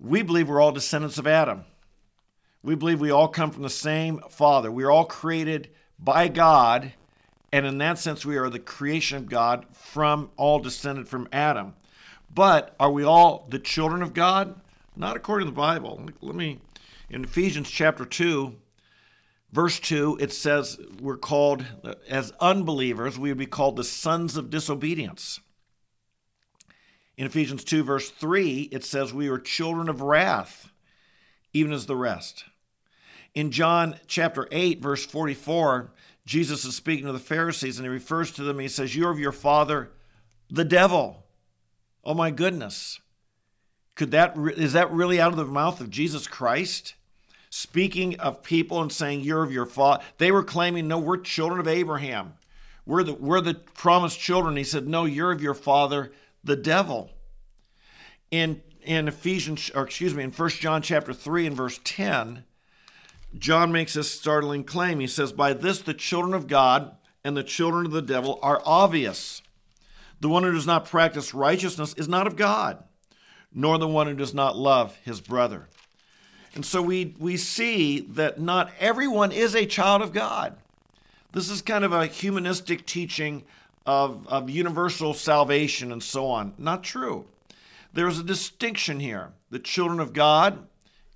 we 0.00 0.22
believe 0.22 0.48
we're 0.48 0.60
all 0.60 0.72
descendants 0.72 1.18
of 1.18 1.26
Adam. 1.26 1.64
We 2.62 2.74
believe 2.74 3.00
we 3.00 3.10
all 3.10 3.28
come 3.28 3.50
from 3.50 3.62
the 3.62 3.70
same 3.70 4.20
Father. 4.28 4.70
We 4.70 4.84
are 4.84 4.90
all 4.90 5.04
created 5.04 5.68
by 5.98 6.28
God, 6.28 6.94
and 7.52 7.66
in 7.66 7.78
that 7.78 7.98
sense, 7.98 8.24
we 8.24 8.36
are 8.38 8.48
the 8.48 8.58
creation 8.58 9.18
of 9.18 9.28
God 9.28 9.66
from 9.72 10.30
all 10.36 10.58
descended 10.58 11.08
from 11.08 11.28
Adam. 11.32 11.74
But 12.32 12.74
are 12.80 12.90
we 12.90 13.04
all 13.04 13.46
the 13.50 13.58
children 13.58 14.02
of 14.02 14.14
God? 14.14 14.60
Not 14.96 15.16
according 15.16 15.46
to 15.46 15.50
the 15.50 15.56
Bible. 15.56 16.08
Let 16.20 16.34
me, 16.34 16.60
in 17.10 17.24
Ephesians 17.24 17.70
chapter 17.70 18.04
2, 18.04 18.54
verse 19.52 19.80
2, 19.80 20.18
it 20.20 20.32
says 20.32 20.78
we're 21.00 21.16
called, 21.16 21.64
as 22.08 22.32
unbelievers, 22.40 23.18
we 23.18 23.30
would 23.30 23.38
be 23.38 23.46
called 23.46 23.76
the 23.76 23.84
sons 23.84 24.36
of 24.36 24.50
disobedience. 24.50 25.40
In 27.16 27.26
Ephesians 27.26 27.64
2, 27.64 27.82
verse 27.82 28.10
3, 28.10 28.68
it 28.72 28.84
says 28.84 29.12
we 29.12 29.28
are 29.28 29.38
children 29.38 29.88
of 29.88 30.00
wrath, 30.00 30.70
even 31.52 31.72
as 31.72 31.86
the 31.86 31.96
rest. 31.96 32.44
In 33.34 33.50
John 33.50 33.96
chapter 34.06 34.48
8, 34.50 34.80
verse 34.80 35.04
44, 35.04 35.92
Jesus 36.24 36.64
is 36.64 36.74
speaking 36.74 37.06
to 37.06 37.12
the 37.12 37.18
Pharisees 37.18 37.78
and 37.78 37.86
he 37.86 37.90
refers 37.90 38.30
to 38.32 38.42
them. 38.42 38.58
He 38.58 38.68
says, 38.68 38.96
You're 38.96 39.10
of 39.10 39.18
your 39.18 39.32
father, 39.32 39.90
the 40.48 40.64
devil. 40.64 41.24
Oh 42.04 42.14
my 42.14 42.30
goodness. 42.30 43.00
Could 43.94 44.12
that 44.12 44.36
is 44.56 44.72
that 44.72 44.90
really 44.90 45.20
out 45.20 45.32
of 45.32 45.36
the 45.36 45.44
mouth 45.44 45.80
of 45.80 45.90
Jesus 45.90 46.26
Christ? 46.26 46.94
Speaking 47.50 48.18
of 48.20 48.42
people 48.42 48.80
and 48.80 48.92
saying 48.92 49.20
you're 49.20 49.42
of 49.42 49.52
your 49.52 49.66
father. 49.66 50.02
They 50.18 50.30
were 50.30 50.44
claiming, 50.44 50.86
no, 50.86 50.98
we're 50.98 51.18
children 51.18 51.60
of 51.60 51.68
Abraham. 51.68 52.34
We're 52.86 53.02
the 53.02 53.14
we're 53.14 53.40
the 53.40 53.54
promised 53.54 54.18
children. 54.18 54.56
He 54.56 54.64
said, 54.64 54.88
No, 54.88 55.04
you're 55.04 55.32
of 55.32 55.42
your 55.42 55.54
father, 55.54 56.12
the 56.44 56.56
devil. 56.56 57.10
In 58.30 58.62
in 58.82 59.08
Ephesians, 59.08 59.70
or 59.74 59.82
excuse 59.82 60.14
me, 60.14 60.24
in 60.24 60.32
1 60.32 60.48
John 60.50 60.82
chapter 60.82 61.12
3 61.12 61.46
and 61.46 61.56
verse 61.56 61.78
10, 61.84 62.44
John 63.38 63.70
makes 63.70 63.94
this 63.94 64.10
startling 64.10 64.64
claim. 64.64 65.00
He 65.00 65.06
says, 65.06 65.32
By 65.32 65.52
this 65.52 65.80
the 65.80 65.94
children 65.94 66.34
of 66.34 66.46
God 66.46 66.96
and 67.24 67.36
the 67.36 67.44
children 67.44 67.86
of 67.86 67.92
the 67.92 68.02
devil 68.02 68.38
are 68.42 68.62
obvious. 68.64 69.42
The 70.20 70.28
one 70.28 70.42
who 70.42 70.52
does 70.52 70.66
not 70.66 70.86
practice 70.86 71.32
righteousness 71.34 71.94
is 71.94 72.08
not 72.08 72.26
of 72.26 72.36
God, 72.36 72.82
nor 73.52 73.78
the 73.78 73.88
one 73.88 74.06
who 74.06 74.14
does 74.14 74.34
not 74.34 74.56
love 74.56 74.96
his 75.04 75.20
brother. 75.20 75.68
And 76.54 76.66
so 76.66 76.82
we, 76.82 77.14
we 77.18 77.36
see 77.36 78.00
that 78.00 78.40
not 78.40 78.72
everyone 78.80 79.30
is 79.30 79.54
a 79.54 79.66
child 79.66 80.02
of 80.02 80.12
God. 80.12 80.56
This 81.32 81.48
is 81.48 81.62
kind 81.62 81.84
of 81.84 81.92
a 81.92 82.06
humanistic 82.06 82.86
teaching 82.86 83.44
of, 83.90 84.26
of 84.28 84.50
universal 84.50 85.14
salvation 85.14 85.92
and 85.92 86.02
so 86.02 86.26
on. 86.26 86.54
Not 86.58 86.82
true. 86.84 87.26
There's 87.92 88.18
a 88.18 88.24
distinction 88.24 89.00
here 89.00 89.32
the 89.50 89.58
children 89.58 90.00
of 90.00 90.12
God, 90.12 90.66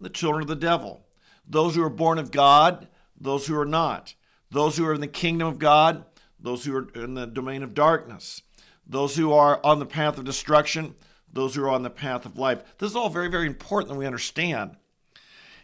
the 0.00 0.10
children 0.10 0.42
of 0.42 0.48
the 0.48 0.56
devil. 0.56 1.04
Those 1.46 1.76
who 1.76 1.82
are 1.82 1.90
born 1.90 2.18
of 2.18 2.30
God, 2.30 2.88
those 3.20 3.46
who 3.46 3.58
are 3.58 3.66
not. 3.66 4.14
Those 4.50 4.76
who 4.76 4.86
are 4.86 4.94
in 4.94 5.00
the 5.00 5.06
kingdom 5.06 5.48
of 5.48 5.58
God, 5.58 6.04
those 6.38 6.64
who 6.64 6.76
are 6.76 6.88
in 6.94 7.14
the 7.14 7.26
domain 7.26 7.62
of 7.62 7.74
darkness 7.74 8.42
those 8.86 9.16
who 9.16 9.32
are 9.32 9.60
on 9.64 9.78
the 9.78 9.86
path 9.86 10.18
of 10.18 10.24
destruction, 10.24 10.94
those 11.32 11.54
who 11.54 11.64
are 11.64 11.70
on 11.70 11.82
the 11.82 11.90
path 11.90 12.26
of 12.26 12.38
life. 12.38 12.62
This 12.78 12.90
is 12.90 12.96
all 12.96 13.08
very, 13.08 13.28
very 13.28 13.46
important 13.46 13.88
that 13.90 13.98
we 13.98 14.06
understand. 14.06 14.76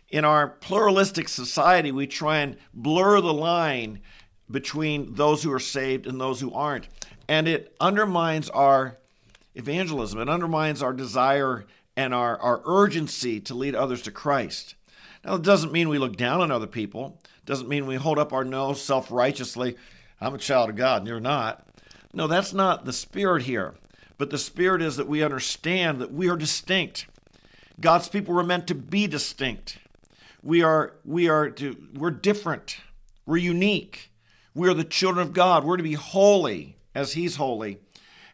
In 0.09 0.25
our 0.25 0.49
pluralistic 0.49 1.29
society, 1.29 1.93
we 1.93 2.07
try 2.07 2.39
and 2.39 2.57
blur 2.75 3.21
the 3.21 3.33
line 3.33 4.01
between 4.51 5.15
those 5.15 5.43
who 5.43 5.53
are 5.53 5.61
saved 5.61 6.07
and 6.07 6.21
those 6.21 6.41
who 6.41 6.53
aren't. 6.53 6.89
And 7.31 7.47
it 7.47 7.77
undermines 7.79 8.51
our 8.51 8.99
evangelism, 9.55 10.19
it 10.19 10.29
undermines 10.29 10.83
our 10.83 10.93
desire 10.93 11.65
and 11.97 12.13
our, 12.13 12.37
our 12.41 12.61
urgency 12.65 13.39
to 13.43 13.55
lead 13.55 13.77
others 13.77 14.03
to 14.03 14.11
Christ. 14.11 14.75
Now, 15.25 15.37
it 15.37 15.43
doesn't 15.43 15.71
mean 15.71 15.89
we 15.89 15.99
look 15.99 16.17
down 16.17 16.41
on 16.41 16.51
other 16.51 16.67
people, 16.67 17.21
it 17.25 17.47
doesn't 17.47 17.69
mean 17.69 17.87
we 17.87 17.95
hold 17.95 18.19
up 18.19 18.33
our 18.33 18.43
nose 18.43 18.83
self 18.83 19.13
righteously. 19.13 19.77
I'm 20.21 20.35
a 20.35 20.39
child 20.39 20.71
of 20.71 20.77
God 20.77 21.03
and 21.03 21.07
you're 21.07 21.21
not. 21.21 21.65
No, 22.13 22.27
that's 22.27 22.53
not 22.53 22.85
the 22.85 22.93
spirit 22.93 23.45
here. 23.45 23.75
But 24.19 24.31
the 24.31 24.37
spirit 24.37 24.83
is 24.83 24.97
that 24.97 25.07
we 25.07 25.23
understand 25.23 26.01
that 26.01 26.13
we 26.13 26.29
are 26.29 26.37
distinct. 26.37 27.07
God's 27.81 28.09
people 28.09 28.35
were 28.35 28.43
meant 28.43 28.67
to 28.67 28.75
be 28.75 29.07
distinct. 29.07 29.79
We 30.43 30.65
are 30.65 30.95
we 31.05 31.29
are 31.29 31.49
to 31.49 31.77
we're 31.95 32.11
different. 32.11 32.79
We're 33.25 33.37
unique. 33.37 34.11
We 34.53 34.69
are 34.69 34.75
the 34.75 34.83
children 34.83 35.25
of 35.25 35.33
God. 35.33 35.63
We're 35.63 35.77
to 35.77 35.85
be 35.85 35.95
holy 35.95 36.77
as 36.95 37.13
he's 37.13 37.37
holy. 37.37 37.79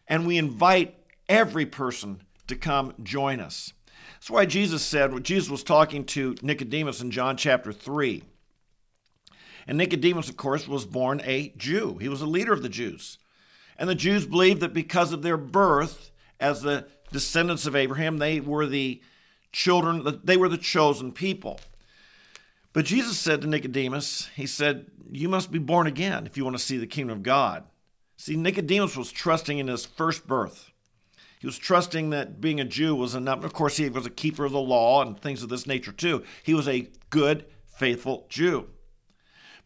And 0.07 0.25
we 0.25 0.37
invite 0.37 0.95
every 1.27 1.65
person 1.65 2.21
to 2.47 2.55
come 2.55 2.93
join 3.03 3.39
us. 3.39 3.73
That's 4.15 4.29
why 4.29 4.45
Jesus 4.45 4.83
said, 4.83 5.13
when 5.13 5.23
Jesus 5.23 5.49
was 5.49 5.63
talking 5.63 6.05
to 6.05 6.35
Nicodemus 6.41 7.01
in 7.01 7.11
John 7.11 7.37
chapter 7.37 7.71
3. 7.71 8.23
And 9.67 9.77
Nicodemus, 9.77 10.29
of 10.29 10.37
course, 10.37 10.67
was 10.67 10.85
born 10.85 11.21
a 11.23 11.53
Jew. 11.57 11.97
He 11.99 12.07
was 12.09 12.21
a 12.21 12.25
leader 12.25 12.53
of 12.53 12.63
the 12.63 12.69
Jews. 12.69 13.19
And 13.77 13.89
the 13.89 13.95
Jews 13.95 14.25
believed 14.25 14.61
that 14.61 14.73
because 14.73 15.11
of 15.11 15.21
their 15.21 15.37
birth 15.37 16.11
as 16.39 16.61
the 16.61 16.87
descendants 17.11 17.65
of 17.65 17.75
Abraham, 17.75 18.17
they 18.17 18.39
were 18.39 18.65
the 18.65 19.01
children, 19.51 20.19
they 20.23 20.37
were 20.37 20.49
the 20.49 20.57
chosen 20.57 21.11
people. 21.11 21.59
But 22.73 22.85
Jesus 22.85 23.17
said 23.17 23.41
to 23.41 23.47
Nicodemus, 23.47 24.29
He 24.35 24.47
said, 24.47 24.87
You 25.11 25.29
must 25.29 25.51
be 25.51 25.59
born 25.59 25.87
again 25.87 26.25
if 26.25 26.37
you 26.37 26.43
want 26.43 26.57
to 26.57 26.63
see 26.63 26.77
the 26.77 26.87
kingdom 26.87 27.17
of 27.17 27.23
God. 27.23 27.63
See, 28.17 28.35
Nicodemus 28.35 28.97
was 28.97 29.11
trusting 29.11 29.59
in 29.59 29.67
his 29.67 29.85
first 29.85 30.27
birth. 30.27 30.71
He 31.39 31.45
was 31.45 31.57
trusting 31.57 32.09
that 32.09 32.41
being 32.41 32.59
a 32.59 32.65
Jew 32.65 32.95
was 32.95 33.13
enough. 33.13 33.43
Of 33.43 33.53
course, 33.53 33.77
he 33.77 33.89
was 33.89 34.07
a 34.07 34.11
keeper 34.11 34.43
of 34.43 34.51
the 34.51 34.59
law 34.59 35.03
and 35.03 35.19
things 35.19 35.43
of 35.43 35.49
this 35.49 35.67
nature 35.67 35.91
too. 35.91 36.23
He 36.43 36.55
was 36.55 36.67
a 36.67 36.89
good, 37.11 37.45
faithful 37.77 38.25
Jew. 38.27 38.67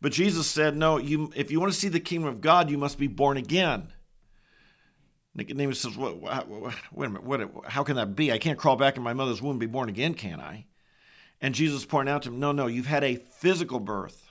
But 0.02 0.12
Jesus 0.12 0.48
said, 0.48 0.76
No, 0.76 0.98
you, 0.98 1.32
if 1.36 1.50
you 1.50 1.60
want 1.60 1.72
to 1.72 1.80
see 1.80 1.88
the 1.88 2.00
kingdom 2.00 2.28
of 2.28 2.42
God, 2.42 2.70
you 2.70 2.78
must 2.78 2.98
be 2.98 3.08
born 3.08 3.38
again. 3.38 3.94
Nicodemus 5.34 5.80
says, 5.80 5.96
what, 5.96 6.22
wait 6.22 6.74
a 6.94 7.10
minute, 7.10 7.24
what, 7.24 7.66
how 7.68 7.84
can 7.84 7.96
that 7.96 8.16
be? 8.16 8.32
I 8.32 8.38
can't 8.38 8.60
crawl 8.60 8.76
back 8.76 8.98
in 8.98 9.04
my 9.04 9.14
mother's 9.14 9.42
womb 9.42 9.52
and 9.52 9.60
be 9.60 9.66
born 9.66 9.88
again, 9.88 10.14
can 10.14 10.42
I? 10.42 10.66
And 11.40 11.56
Jesus 11.56 11.86
pointed 11.86 12.12
out 12.12 12.24
to 12.24 12.30
him, 12.30 12.40
no, 12.40 12.52
no, 12.52 12.68
you've 12.68 12.88
had 12.88 13.04
a 13.04 13.16
physical 13.16 13.80
birth. 13.80 14.31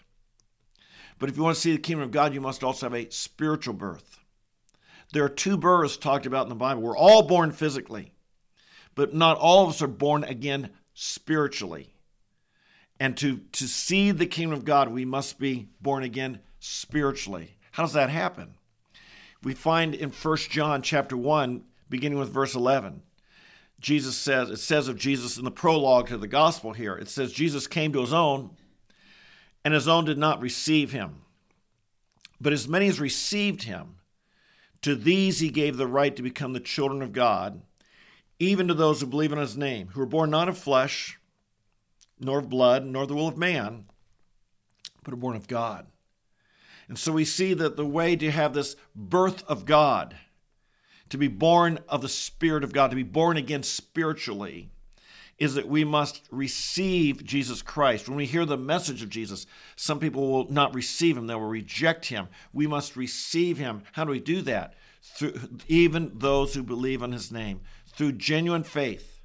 But 1.20 1.28
if 1.28 1.36
you 1.36 1.44
want 1.44 1.54
to 1.54 1.60
see 1.60 1.70
the 1.70 1.78
kingdom 1.78 2.02
of 2.02 2.10
God, 2.10 2.34
you 2.34 2.40
must 2.40 2.64
also 2.64 2.86
have 2.86 2.94
a 2.94 3.08
spiritual 3.10 3.74
birth. 3.74 4.18
There 5.12 5.24
are 5.24 5.28
two 5.28 5.56
births 5.56 5.96
talked 5.96 6.26
about 6.26 6.46
in 6.46 6.48
the 6.48 6.56
Bible. 6.56 6.82
We're 6.82 6.96
all 6.96 7.22
born 7.22 7.52
physically, 7.52 8.12
but 8.96 9.14
not 9.14 9.38
all 9.38 9.62
of 9.62 9.70
us 9.70 9.82
are 9.82 9.86
born 9.86 10.24
again 10.24 10.70
spiritually. 10.94 11.92
And 12.98 13.16
to, 13.18 13.38
to 13.52 13.68
see 13.68 14.10
the 14.10 14.26
kingdom 14.26 14.58
of 14.58 14.64
God, 14.64 14.88
we 14.88 15.04
must 15.04 15.38
be 15.38 15.68
born 15.80 16.02
again 16.02 16.40
spiritually. 16.58 17.56
How 17.70 17.84
does 17.84 17.92
that 17.92 18.10
happen? 18.10 18.54
we 19.42 19.54
find 19.54 19.94
in 19.94 20.10
1 20.10 20.36
John 20.50 20.82
chapter 20.82 21.16
1, 21.16 21.62
beginning 21.88 22.18
with 22.18 22.32
verse 22.32 22.54
11. 22.54 23.02
Jesus 23.80 24.16
says, 24.16 24.50
it 24.50 24.58
says 24.58 24.88
of 24.88 24.98
Jesus 24.98 25.38
in 25.38 25.44
the 25.44 25.50
prologue 25.50 26.08
to 26.08 26.18
the 26.18 26.28
gospel 26.28 26.74
here, 26.74 26.94
it 26.94 27.08
says, 27.08 27.32
Jesus 27.32 27.66
came 27.66 27.92
to 27.92 28.02
his 28.02 28.12
own, 28.12 28.50
and 29.64 29.74
his 29.74 29.88
own 29.88 30.04
did 30.04 30.18
not 30.18 30.40
receive 30.40 30.92
him. 30.92 31.22
But 32.40 32.52
as 32.52 32.68
many 32.68 32.88
as 32.88 33.00
received 33.00 33.64
him, 33.64 33.96
to 34.82 34.94
these 34.94 35.40
he 35.40 35.50
gave 35.50 35.76
the 35.76 35.86
right 35.86 36.16
to 36.16 36.22
become 36.22 36.52
the 36.52 36.60
children 36.60 37.02
of 37.02 37.12
God, 37.12 37.60
even 38.38 38.68
to 38.68 38.74
those 38.74 39.00
who 39.00 39.06
believe 39.06 39.32
in 39.32 39.38
his 39.38 39.56
name, 39.56 39.88
who 39.88 40.00
were 40.00 40.06
born 40.06 40.30
not 40.30 40.48
of 40.48 40.56
flesh, 40.56 41.18
nor 42.18 42.38
of 42.38 42.48
blood, 42.48 42.86
nor 42.86 43.06
the 43.06 43.14
will 43.14 43.28
of 43.28 43.36
man, 43.36 43.84
but 45.04 45.12
are 45.12 45.18
born 45.18 45.36
of 45.36 45.48
God. 45.48 45.86
And 46.88 46.98
so 46.98 47.12
we 47.12 47.24
see 47.24 47.54
that 47.54 47.76
the 47.76 47.86
way 47.86 48.16
to 48.16 48.30
have 48.30 48.54
this 48.54 48.76
birth 48.96 49.44
of 49.46 49.64
God, 49.64 50.16
to 51.10 51.18
be 51.18 51.28
born 51.28 51.78
of 51.88 52.02
the 52.02 52.08
Spirit 52.08 52.64
of 52.64 52.72
God, 52.72 52.90
to 52.90 52.96
be 52.96 53.02
born 53.02 53.36
again 53.36 53.62
spiritually, 53.62 54.70
is 55.40 55.54
that 55.54 55.66
we 55.66 55.84
must 55.84 56.28
receive 56.30 57.24
Jesus 57.24 57.62
Christ. 57.62 58.08
When 58.08 58.18
we 58.18 58.26
hear 58.26 58.44
the 58.44 58.58
message 58.58 59.02
of 59.02 59.08
Jesus, 59.08 59.46
some 59.74 59.98
people 59.98 60.30
will 60.30 60.50
not 60.52 60.74
receive 60.74 61.16
him, 61.16 61.26
they 61.26 61.34
will 61.34 61.48
reject 61.48 62.06
him. 62.06 62.28
We 62.52 62.66
must 62.66 62.94
receive 62.94 63.56
him. 63.56 63.82
How 63.92 64.04
do 64.04 64.10
we 64.10 64.20
do 64.20 64.42
that? 64.42 64.74
Through 65.02 65.34
even 65.66 66.12
those 66.14 66.54
who 66.54 66.62
believe 66.62 67.02
in 67.02 67.12
his 67.12 67.32
name, 67.32 67.62
through 67.86 68.12
genuine 68.12 68.64
faith. 68.64 69.22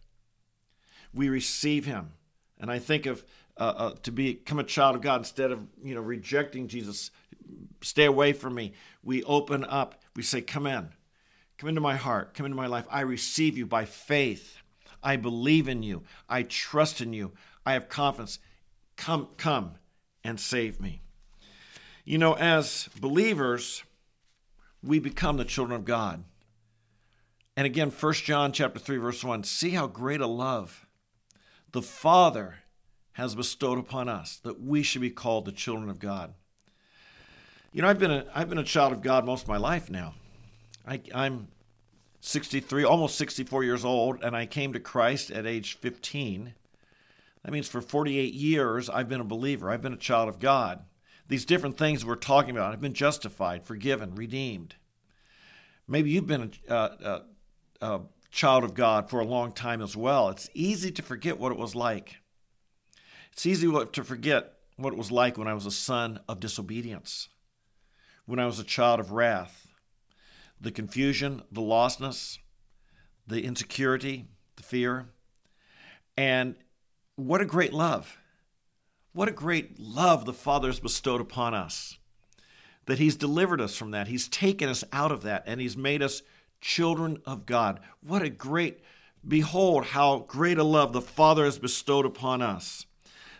We 1.13 1.27
receive 1.27 1.85
him. 1.85 2.13
And 2.59 2.71
I 2.71 2.79
think 2.79 3.05
of 3.05 3.25
uh, 3.57 3.73
uh, 3.77 3.93
to 4.03 4.11
become 4.11 4.59
a 4.59 4.63
child 4.63 4.95
of 4.95 5.01
God 5.01 5.21
instead 5.21 5.51
of 5.51 5.61
you 5.83 5.95
know 5.95 6.01
rejecting 6.01 6.67
Jesus, 6.67 7.11
stay 7.81 8.05
away 8.05 8.33
from 8.33 8.55
me. 8.55 8.73
We 9.03 9.23
open 9.23 9.65
up. 9.65 10.01
We 10.15 10.23
say, 10.23 10.41
Come 10.41 10.65
in. 10.65 10.89
Come 11.57 11.69
into 11.69 11.81
my 11.81 11.95
heart. 11.95 12.33
Come 12.33 12.45
into 12.45 12.57
my 12.57 12.67
life. 12.67 12.85
I 12.89 13.01
receive 13.01 13.57
you 13.57 13.65
by 13.65 13.85
faith. 13.85 14.61
I 15.05 15.15
believe 15.15 15.69
in 15.69 15.83
you. 15.83 16.03
I 16.27 16.43
trust 16.43 16.99
in 16.99 17.13
you. 17.13 17.31
I 17.65 17.73
have 17.73 17.87
confidence. 17.87 18.39
Come, 18.97 19.29
come 19.37 19.75
and 20.23 20.39
save 20.39 20.81
me. 20.81 21.01
You 22.03 22.17
know, 22.17 22.33
as 22.33 22.89
believers, 22.99 23.83
we 24.83 24.99
become 24.99 25.37
the 25.37 25.45
children 25.45 25.79
of 25.79 25.85
God. 25.85 26.23
And 27.55 27.65
again, 27.65 27.89
1 27.89 28.13
John 28.13 28.51
chapter 28.51 28.79
3, 28.79 28.97
verse 28.97 29.23
1, 29.23 29.43
see 29.43 29.69
how 29.69 29.87
great 29.87 30.21
a 30.21 30.27
love 30.27 30.85
the 31.71 31.81
Father 31.81 32.55
has 33.13 33.35
bestowed 33.35 33.77
upon 33.77 34.09
us 34.09 34.37
that 34.43 34.59
we 34.59 34.83
should 34.83 35.01
be 35.01 35.09
called 35.09 35.45
the 35.45 35.51
children 35.51 35.89
of 35.89 35.99
God. 35.99 36.33
You 37.71 37.81
know, 37.81 37.87
I've 37.87 37.99
been 37.99 38.11
a, 38.11 38.25
I've 38.33 38.49
been 38.49 38.57
a 38.57 38.63
child 38.63 38.91
of 38.91 39.01
God 39.01 39.25
most 39.25 39.43
of 39.43 39.47
my 39.47 39.57
life 39.57 39.89
now. 39.89 40.15
I, 40.87 41.01
I'm 41.13 41.47
63, 42.25 42.83
almost 42.83 43.17
64 43.19 43.63
years 43.63 43.85
old, 43.85 44.23
and 44.23 44.35
I 44.35 44.47
came 44.47 44.73
to 44.73 44.79
Christ 44.79 45.29
at 45.29 45.45
age 45.45 45.77
15. 45.77 46.55
That 47.43 47.51
means 47.51 47.67
for 47.67 47.81
48 47.81 48.33
years, 48.33 48.89
I've 48.89 49.07
been 49.07 49.21
a 49.21 49.25
believer. 49.25 49.69
I've 49.69 49.83
been 49.83 49.93
a 49.93 49.97
child 49.97 50.27
of 50.27 50.39
God. 50.39 50.83
These 51.27 51.45
different 51.45 51.77
things 51.77 52.03
we're 52.03 52.15
talking 52.15 52.49
about, 52.49 52.73
I've 52.73 52.81
been 52.81 52.95
justified, 52.95 53.63
forgiven, 53.63 54.15
redeemed. 54.15 54.73
Maybe 55.87 56.09
you've 56.09 56.25
been 56.25 56.51
a, 56.67 56.73
a, 56.73 57.21
a 57.81 58.01
child 58.31 58.63
of 58.63 58.73
God 58.73 59.07
for 59.07 59.19
a 59.19 59.25
long 59.25 59.51
time 59.51 59.83
as 59.83 59.95
well. 59.95 60.29
It's 60.29 60.49
easy 60.55 60.91
to 60.93 61.03
forget 61.03 61.39
what 61.39 61.51
it 61.51 61.59
was 61.59 61.75
like. 61.75 62.17
It's 63.33 63.45
easy 63.45 63.71
to 63.71 64.03
forget 64.03 64.53
what 64.77 64.93
it 64.93 64.97
was 64.97 65.11
like 65.11 65.37
when 65.37 65.47
I 65.47 65.53
was 65.53 65.67
a 65.67 65.71
son 65.71 66.21
of 66.27 66.39
disobedience, 66.39 67.29
when 68.25 68.39
I 68.39 68.47
was 68.47 68.57
a 68.57 68.63
child 68.63 68.99
of 68.99 69.11
wrath, 69.11 69.74
the 70.65 70.71
confusion, 70.71 71.43
the 71.51 71.61
lostness, 71.61 72.39
the 73.27 73.43
insecurity, 73.43 74.25
the 74.55 74.63
fear. 74.63 75.05
And 76.17 76.55
what 77.15 77.39
a 77.39 77.45
great 77.45 77.71
love. 77.71 78.17
What 79.13 79.29
a 79.29 79.31
great 79.31 79.79
love 79.79 80.25
the 80.25 80.33
Father 80.33 80.67
has 80.67 80.79
bestowed 80.79 81.21
upon 81.21 81.53
us. 81.53 81.99
That 82.87 82.97
He's 82.97 83.15
delivered 83.15 83.61
us 83.61 83.75
from 83.75 83.91
that. 83.91 84.07
He's 84.07 84.27
taken 84.27 84.67
us 84.67 84.83
out 84.91 85.11
of 85.11 85.21
that 85.21 85.43
and 85.45 85.61
He's 85.61 85.77
made 85.77 86.01
us 86.01 86.23
children 86.61 87.21
of 87.27 87.45
God. 87.45 87.79
What 88.01 88.23
a 88.23 88.29
great, 88.29 88.79
behold, 89.25 89.85
how 89.85 90.25
great 90.27 90.57
a 90.57 90.63
love 90.63 90.93
the 90.93 91.01
Father 91.01 91.45
has 91.45 91.59
bestowed 91.59 92.07
upon 92.07 92.41
us. 92.41 92.87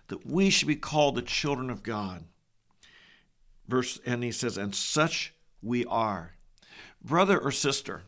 That 0.09 0.27
we 0.27 0.51
should 0.51 0.67
be 0.67 0.75
called 0.75 1.15
the 1.15 1.23
children 1.23 1.71
of 1.71 1.81
God. 1.81 2.25
Verse, 3.67 3.99
and 4.05 4.23
He 4.23 4.31
says, 4.31 4.59
and 4.59 4.75
such 4.75 5.33
we 5.63 5.85
are. 5.85 6.34
Brother 7.05 7.37
or 7.37 7.51
sister, 7.51 8.01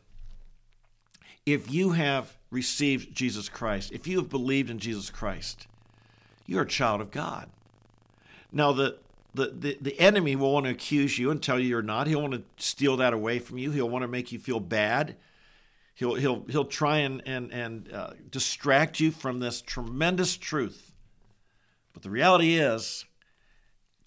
if 1.46 1.72
you 1.72 1.92
have 1.92 2.36
received 2.50 3.16
Jesus 3.16 3.48
Christ, 3.48 3.92
if 3.92 4.08
you 4.08 4.18
have 4.18 4.30
believed 4.30 4.72
in 4.72 4.80
Jesus 4.80 5.12
Christ, 5.12 5.68
you're 6.48 6.64
a 6.64 6.68
child 6.68 7.00
of 7.00 7.12
God. 7.12 7.50
Now, 8.52 8.72
the, 8.72 8.98
the, 9.36 9.54
the, 9.56 9.78
the 9.80 10.00
enemy 10.00 10.36
will 10.36 10.52
want 10.52 10.66
to 10.66 10.72
accuse 10.72 11.20
you 11.20 11.30
and 11.30 11.44
tell 11.44 11.60
you 11.60 11.68
you're 11.68 11.82
not. 11.84 12.08
He'll 12.08 12.22
want 12.22 12.34
to 12.34 12.44
steal 12.58 12.98
that 12.98 13.14
away 13.14 13.38
from 13.38 13.60
you. 13.60 13.70
He'll 13.70 13.90
want 13.90 14.02
to 14.02 14.08
make 14.08 14.32
you 14.32 14.40
feel 14.40 14.60
bad. 14.60 15.16
He'll, 15.94 16.16
he'll, 16.16 16.44
he'll 16.50 16.66
try 16.66 16.98
and, 16.98 17.22
and, 17.28 17.52
and 17.52 17.94
uh, 17.94 18.12
distract 18.32 19.00
you 19.00 19.12
from 19.12 19.40
this 19.40 19.62
tremendous 19.62 20.38
truth. 20.38 20.92
But 21.94 22.02
the 22.02 22.10
reality 22.10 22.56
is, 22.56 23.06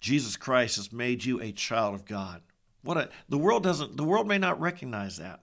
Jesus 0.01 0.35
Christ 0.35 0.75
has 0.75 0.91
made 0.91 1.23
you 1.23 1.39
a 1.41 1.51
child 1.51 1.95
of 1.95 2.05
God. 2.05 2.41
What 2.83 2.97
a, 2.97 3.09
the 3.29 3.37
world 3.37 3.63
doesn't 3.63 3.97
the 3.97 4.03
world 4.03 4.27
may 4.27 4.37
not 4.37 4.59
recognize 4.59 5.17
that. 5.17 5.41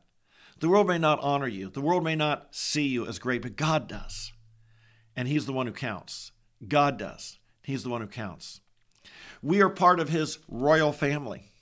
The 0.61 0.69
world 0.69 0.88
may 0.88 0.99
not 0.99 1.20
honor 1.20 1.46
you. 1.46 1.70
The 1.70 1.81
world 1.81 2.02
may 2.02 2.17
not 2.17 2.49
see 2.50 2.87
you 2.87 3.06
as 3.06 3.19
great, 3.19 3.43
but 3.43 3.56
God 3.56 3.87
does. 3.87 4.32
And 5.14 5.29
he's 5.29 5.46
the 5.46 5.52
one 5.52 5.67
who 5.67 5.73
counts. 5.73 6.32
God 6.67 6.99
does. 6.99 7.38
He's 7.62 7.85
the 7.85 7.90
one 7.90 8.00
who 8.00 8.08
counts. 8.08 8.61
We 9.43 9.62
are 9.62 9.69
part 9.69 10.00
of 10.00 10.08
his 10.08 10.38
royal 10.49 10.93
family. 10.93 11.52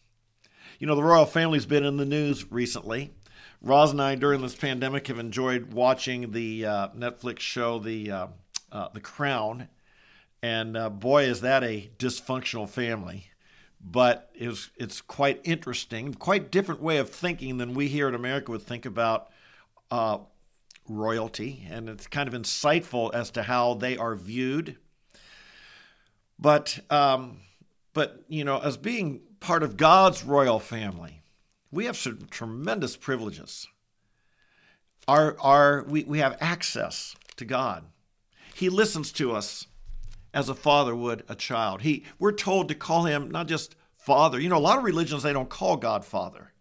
You 0.78 0.86
know, 0.86 0.94
the 0.94 1.02
royal 1.02 1.26
family's 1.26 1.66
been 1.66 1.84
in 1.84 1.98
the 1.98 2.06
news 2.06 2.50
recently. 2.50 3.12
Roz 3.60 3.92
and 3.92 4.00
I, 4.00 4.14
during 4.14 4.40
this 4.40 4.54
pandemic, 4.54 5.08
have 5.08 5.18
enjoyed 5.18 5.72
watching 5.72 6.32
the 6.32 6.64
uh, 6.64 6.88
Netflix 6.88 7.40
show, 7.40 7.78
The 7.78 8.10
uh, 8.10 8.26
uh, 8.70 8.88
The 8.92 9.00
Crown, 9.00 9.68
and 10.42 10.76
uh, 10.76 10.90
boy, 10.90 11.24
is 11.24 11.40
that 11.40 11.64
a 11.64 11.90
dysfunctional 11.98 12.68
family 12.68 13.30
but 13.80 14.30
it's, 14.34 14.70
it's 14.76 15.00
quite 15.00 15.40
interesting, 15.44 16.14
quite 16.14 16.50
different 16.50 16.82
way 16.82 16.98
of 16.98 17.10
thinking 17.10 17.58
than 17.58 17.74
we 17.74 17.88
here 17.88 18.08
in 18.08 18.14
America 18.14 18.50
would 18.50 18.62
think 18.62 18.86
about 18.86 19.28
uh, 19.90 20.18
royalty, 20.88 21.66
and 21.70 21.88
it's 21.88 22.06
kind 22.06 22.28
of 22.28 22.34
insightful 22.34 23.12
as 23.14 23.30
to 23.32 23.44
how 23.44 23.74
they 23.74 23.96
are 23.96 24.14
viewed. 24.14 24.76
But 26.38 26.80
um, 26.90 27.40
but 27.94 28.24
you 28.28 28.44
know, 28.44 28.58
as 28.58 28.76
being 28.76 29.20
part 29.40 29.62
of 29.62 29.76
God's 29.76 30.24
royal 30.24 30.58
family, 30.58 31.22
we 31.70 31.86
have 31.86 31.96
some 31.96 32.26
tremendous 32.30 32.96
privileges. 32.96 33.66
Our 35.08 35.36
our 35.40 35.84
we, 35.88 36.04
we 36.04 36.18
have 36.18 36.36
access 36.40 37.16
to 37.36 37.44
God. 37.44 37.84
He 38.54 38.68
listens 38.68 39.12
to 39.12 39.32
us 39.32 39.66
as 40.36 40.50
a 40.50 40.54
father 40.54 40.94
would 40.94 41.24
a 41.28 41.34
child. 41.34 41.80
He, 41.80 42.04
we're 42.18 42.30
told 42.30 42.68
to 42.68 42.74
call 42.74 43.06
him 43.06 43.30
not 43.30 43.48
just 43.48 43.74
father. 43.96 44.38
You 44.38 44.50
know, 44.50 44.58
a 44.58 44.58
lot 44.58 44.76
of 44.76 44.84
religions, 44.84 45.22
they 45.22 45.32
don't 45.32 45.48
call 45.48 45.78
God 45.78 46.04
father. 46.04 46.52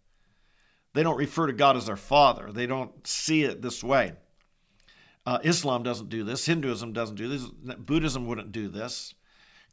They 0.93 1.03
don't 1.03 1.17
refer 1.17 1.47
to 1.47 1.53
God 1.53 1.75
as 1.75 1.87
their 1.87 1.97
father. 1.97 2.53
They 2.53 2.67
don't 2.67 3.05
see 3.05 3.43
it 3.43 3.61
this 3.61 3.83
way. 3.83 4.13
Uh, 5.25 5.39
Islam 5.43 5.83
doesn't 5.83 6.07
do 6.07 6.23
this. 6.23 6.45
Hinduism 6.45 6.93
doesn't 6.93 7.17
do 7.17 7.27
this. 7.27 7.49
Buddhism 7.77 8.25
wouldn't 8.27 8.53
do 8.53 8.69
this. 8.69 9.13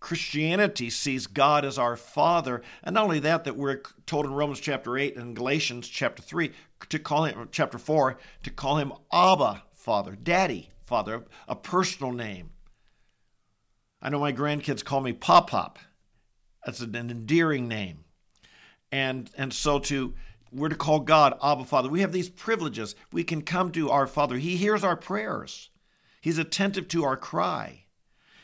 Christianity 0.01 0.91
sees 0.91 1.29
God 1.29 1.65
as 1.65 1.79
our 1.79 1.95
Father, 1.95 2.61
and 2.83 2.95
not 2.95 3.05
only 3.05 3.21
that, 3.21 3.45
that 3.45 3.57
we're 3.57 3.83
told 4.05 4.27
in 4.27 4.33
Romans 4.33 4.59
chapter 4.59 4.99
eight 4.99 5.17
and 5.17 5.37
Galatians 5.37 5.87
chapter 5.87 6.21
three 6.21 6.51
to 6.89 6.99
call 6.99 7.27
him 7.27 7.49
chapter 7.53 7.79
four 7.79 8.19
to 8.43 8.51
call 8.51 8.79
him 8.79 8.93
Abba, 9.13 9.63
Father, 9.73 10.17
Daddy, 10.21 10.71
Father, 10.85 11.25
a 11.47 11.55
personal 11.55 12.11
name. 12.11 12.51
I 14.03 14.09
know 14.09 14.19
my 14.19 14.33
grandkids 14.33 14.85
call 14.85 15.01
me 15.01 15.13
Pop 15.13 15.51
Pop. 15.51 15.79
That's 16.67 16.81
an 16.81 16.95
endearing 16.95 17.69
name. 17.69 18.05
And 18.91 19.31
and 19.37 19.55
so 19.55 19.79
to 19.79 20.15
we're 20.51 20.69
to 20.69 20.75
call 20.75 21.01
God 21.01 21.39
Abba 21.43 21.65
Father. 21.65 21.89
We 21.89 22.01
have 22.03 22.13
these 22.13 22.29
privileges. 22.29 22.95
We 23.11 23.25
can 23.25 23.43
come 23.43 23.73
to 23.73 23.91
our 23.91 24.07
Father. 24.07 24.37
He 24.37 24.57
hears 24.57 24.85
our 24.85 24.97
prayers. 24.97 25.71
He's 26.21 26.39
attentive 26.39 26.89
to 26.89 27.05
our 27.05 27.17
cry. 27.17 27.85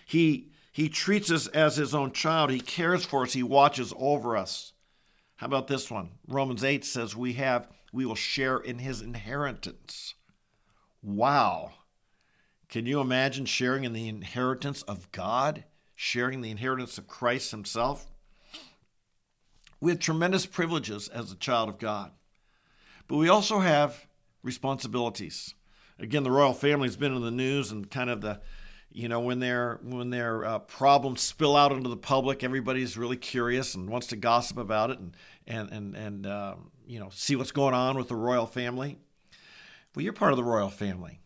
He 0.06 0.52
he 0.72 0.88
treats 0.88 1.30
us 1.30 1.48
as 1.48 1.76
his 1.76 1.94
own 1.94 2.12
child. 2.12 2.50
He 2.50 2.60
cares 2.60 3.04
for 3.04 3.24
us. 3.24 3.32
He 3.32 3.42
watches 3.42 3.92
over 3.98 4.36
us. 4.36 4.72
How 5.36 5.46
about 5.46 5.66
this 5.66 5.90
one? 5.90 6.10
Romans 6.26 6.64
8 6.64 6.84
says 6.84 7.16
we 7.16 7.34
have 7.34 7.68
we 7.92 8.06
will 8.06 8.14
share 8.14 8.58
in 8.58 8.78
his 8.78 9.02
inheritance. 9.02 10.14
Wow. 11.02 11.72
Can 12.68 12.84
you 12.84 13.00
imagine 13.00 13.46
sharing 13.46 13.84
in 13.84 13.94
the 13.94 14.08
inheritance 14.08 14.82
of 14.82 15.10
God, 15.10 15.64
sharing 15.94 16.42
the 16.42 16.50
inheritance 16.50 16.98
of 16.98 17.06
Christ 17.06 17.50
Himself? 17.50 18.06
We 19.80 19.90
have 19.90 20.00
tremendous 20.00 20.44
privileges 20.44 21.08
as 21.08 21.32
a 21.32 21.36
child 21.36 21.70
of 21.70 21.78
God, 21.78 22.12
but 23.06 23.16
we 23.16 23.28
also 23.28 23.60
have 23.60 24.06
responsibilities. 24.42 25.54
Again, 25.98 26.24
the 26.24 26.30
royal 26.30 26.52
family 26.52 26.88
has 26.88 26.96
been 26.96 27.14
in 27.14 27.22
the 27.22 27.30
news 27.30 27.70
and 27.70 27.90
kind 27.90 28.10
of 28.10 28.20
the, 28.20 28.40
you 28.90 29.08
know, 29.08 29.20
when 29.20 29.40
their 29.40 29.80
when 29.82 30.10
their 30.10 30.44
uh, 30.44 30.58
problems 30.58 31.22
spill 31.22 31.56
out 31.56 31.72
into 31.72 31.88
the 31.88 31.96
public, 31.96 32.44
everybody's 32.44 32.98
really 32.98 33.16
curious 33.16 33.74
and 33.74 33.88
wants 33.88 34.08
to 34.08 34.16
gossip 34.16 34.58
about 34.58 34.90
it 34.90 34.98
and 34.98 35.16
and 35.46 35.70
and 35.70 35.96
and 35.96 36.26
uh, 36.26 36.54
you 36.86 37.00
know 37.00 37.08
see 37.12 37.34
what's 37.34 37.52
going 37.52 37.74
on 37.74 37.96
with 37.96 38.08
the 38.08 38.16
royal 38.16 38.46
family. 38.46 38.98
Well, 39.94 40.02
you're 40.02 40.12
part 40.12 40.32
of 40.32 40.36
the 40.36 40.44
royal 40.44 40.70
family. 40.70 41.20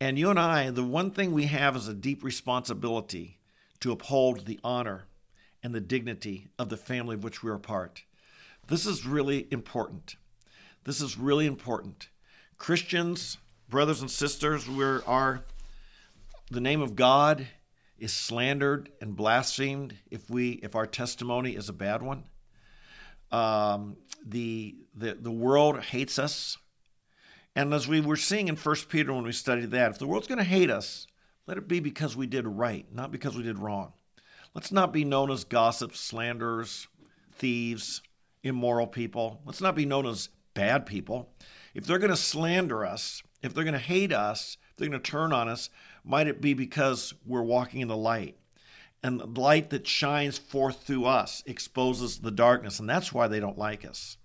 And 0.00 0.18
you 0.18 0.30
and 0.30 0.38
I, 0.38 0.70
the 0.70 0.82
one 0.82 1.10
thing 1.10 1.32
we 1.32 1.46
have 1.46 1.76
is 1.76 1.86
a 1.86 1.92
deep 1.92 2.24
responsibility 2.24 3.38
to 3.80 3.92
uphold 3.92 4.46
the 4.46 4.58
honor 4.64 5.04
and 5.62 5.74
the 5.74 5.80
dignity 5.80 6.48
of 6.58 6.70
the 6.70 6.78
family 6.78 7.16
of 7.16 7.22
which 7.22 7.42
we 7.42 7.50
are 7.50 7.58
part. 7.58 8.04
This 8.66 8.86
is 8.86 9.06
really 9.06 9.46
important. 9.50 10.16
This 10.84 11.02
is 11.02 11.18
really 11.18 11.44
important. 11.44 12.08
Christians, 12.56 13.36
brothers 13.68 14.00
and 14.00 14.10
sisters, 14.10 14.66
we 14.66 14.82
are 14.82 15.44
the 16.50 16.60
name 16.60 16.80
of 16.80 16.96
God 16.96 17.46
is 17.98 18.12
slandered 18.12 18.90
and 19.02 19.14
blasphemed 19.14 19.96
if 20.10 20.30
we 20.30 20.52
if 20.62 20.74
our 20.74 20.86
testimony 20.86 21.54
is 21.54 21.68
a 21.68 21.74
bad 21.74 22.00
one. 22.02 22.24
Um, 23.30 23.98
the, 24.26 24.76
the 24.94 25.14
the 25.14 25.30
world 25.30 25.80
hates 25.80 26.18
us 26.18 26.56
and 27.56 27.74
as 27.74 27.88
we 27.88 28.00
were 28.00 28.16
seeing 28.16 28.48
in 28.48 28.56
1 28.56 28.76
Peter 28.88 29.12
when 29.12 29.24
we 29.24 29.32
studied 29.32 29.70
that, 29.72 29.90
if 29.90 29.98
the 29.98 30.06
world's 30.06 30.28
going 30.28 30.38
to 30.38 30.44
hate 30.44 30.70
us, 30.70 31.06
let 31.46 31.58
it 31.58 31.66
be 31.68 31.80
because 31.80 32.16
we 32.16 32.26
did 32.26 32.46
right, 32.46 32.86
not 32.92 33.10
because 33.10 33.36
we 33.36 33.42
did 33.42 33.58
wrong. 33.58 33.92
Let's 34.54 34.72
not 34.72 34.92
be 34.92 35.04
known 35.04 35.30
as 35.30 35.44
gossips, 35.44 36.00
slanderers, 36.00 36.88
thieves, 37.32 38.02
immoral 38.42 38.86
people. 38.86 39.40
Let's 39.44 39.60
not 39.60 39.74
be 39.74 39.84
known 39.84 40.06
as 40.06 40.28
bad 40.54 40.86
people. 40.86 41.30
If 41.74 41.86
they're 41.86 41.98
going 41.98 42.10
to 42.10 42.16
slander 42.16 42.84
us, 42.84 43.22
if 43.42 43.52
they're 43.52 43.64
going 43.64 43.74
to 43.74 43.80
hate 43.80 44.12
us, 44.12 44.56
if 44.70 44.76
they're 44.76 44.88
going 44.88 45.00
to 45.00 45.10
turn 45.10 45.32
on 45.32 45.48
us, 45.48 45.70
might 46.04 46.28
it 46.28 46.40
be 46.40 46.54
because 46.54 47.14
we're 47.26 47.42
walking 47.42 47.80
in 47.80 47.88
the 47.88 47.96
light? 47.96 48.36
And 49.02 49.18
the 49.18 49.40
light 49.40 49.70
that 49.70 49.86
shines 49.86 50.38
forth 50.38 50.82
through 50.82 51.06
us 51.06 51.42
exposes 51.46 52.18
the 52.18 52.30
darkness, 52.30 52.78
and 52.78 52.88
that's 52.88 53.12
why 53.12 53.28
they 53.28 53.40
don't 53.40 53.58
like 53.58 53.84
us. 53.84 54.18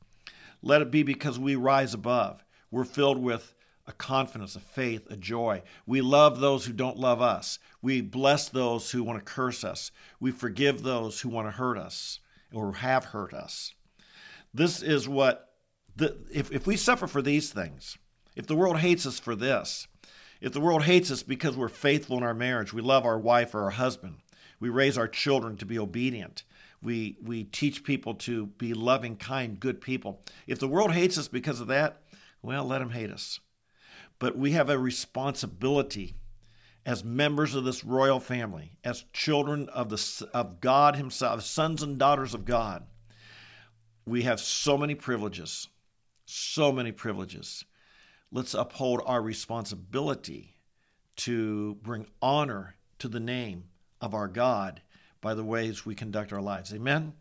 Let 0.61 0.81
it 0.81 0.91
be 0.91 1.03
because 1.03 1.39
we 1.39 1.55
rise 1.55 1.93
above 1.93 2.44
we're 2.75 2.83
filled 2.83 3.17
with 3.17 3.55
a 3.87 3.93
confidence, 3.93 4.57
a 4.57 4.59
faith, 4.59 5.09
a 5.09 5.15
joy. 5.15 5.61
We 5.87 6.01
love 6.01 6.41
those 6.41 6.65
who 6.65 6.73
don't 6.73 6.97
love 6.97 7.21
us. 7.21 7.57
We 7.81 8.01
bless 8.01 8.49
those 8.49 8.91
who 8.91 9.01
want 9.01 9.17
to 9.17 9.23
curse 9.23 9.63
us. 9.63 9.91
We 10.19 10.31
forgive 10.31 10.83
those 10.83 11.21
who 11.21 11.29
want 11.29 11.47
to 11.47 11.51
hurt 11.51 11.77
us 11.77 12.19
or 12.51 12.73
have 12.73 13.05
hurt 13.05 13.33
us. 13.33 13.73
This 14.53 14.81
is 14.81 15.07
what, 15.07 15.53
the, 15.95 16.17
if, 16.33 16.51
if 16.51 16.67
we 16.67 16.75
suffer 16.75 17.07
for 17.07 17.21
these 17.21 17.49
things, 17.53 17.97
if 18.35 18.45
the 18.45 18.57
world 18.57 18.79
hates 18.79 19.05
us 19.05 19.19
for 19.19 19.37
this, 19.37 19.87
if 20.41 20.51
the 20.51 20.59
world 20.59 20.83
hates 20.83 21.09
us 21.09 21.23
because 21.23 21.55
we're 21.55 21.69
faithful 21.69 22.17
in 22.17 22.23
our 22.23 22.33
marriage, 22.33 22.73
we 22.73 22.81
love 22.81 23.05
our 23.05 23.17
wife 23.17 23.55
or 23.55 23.63
our 23.63 23.69
husband, 23.69 24.17
we 24.59 24.67
raise 24.67 24.97
our 24.97 25.07
children 25.07 25.55
to 25.57 25.65
be 25.65 25.79
obedient, 25.79 26.43
we, 26.85 27.17
we 27.23 27.43
teach 27.45 27.83
people 27.83 28.13
to 28.13 28.45
be 28.45 28.73
loving, 28.73 29.15
kind, 29.15 29.59
good 29.59 29.81
people. 29.81 30.21
If 30.45 30.59
the 30.59 30.67
world 30.67 30.91
hates 30.91 31.17
us 31.17 31.27
because 31.27 31.59
of 31.59 31.67
that, 31.67 32.01
well, 32.45 32.65
let 32.65 32.79
them 32.79 32.91
hate 32.91 33.11
us. 33.11 33.39
But 34.19 34.37
we 34.37 34.51
have 34.51 34.69
a 34.69 34.77
responsibility 34.77 36.15
as 36.85 37.03
members 37.03 37.55
of 37.55 37.63
this 37.63 37.83
royal 37.83 38.19
family, 38.19 38.77
as 38.83 39.05
children 39.11 39.67
of, 39.69 39.89
the, 39.89 40.29
of 40.33 40.61
God 40.61 40.95
Himself, 40.95 41.41
sons 41.43 41.81
and 41.81 41.97
daughters 41.97 42.33
of 42.33 42.45
God. 42.45 42.85
We 44.05 44.21
have 44.21 44.39
so 44.39 44.77
many 44.77 44.93
privileges, 44.93 45.67
so 46.25 46.71
many 46.71 46.91
privileges. 46.91 47.65
Let's 48.31 48.53
uphold 48.53 49.01
our 49.05 49.21
responsibility 49.21 50.57
to 51.17 51.75
bring 51.75 52.07
honor 52.21 52.75
to 52.99 53.07
the 53.07 53.19
name 53.19 53.65
of 53.99 54.13
our 54.13 54.27
God 54.27 54.81
by 55.21 55.33
the 55.33 55.43
ways 55.43 55.85
we 55.85 55.95
conduct 55.95 56.31
our 56.31 56.41
lives. 56.41 56.71
Amen? 56.73 57.13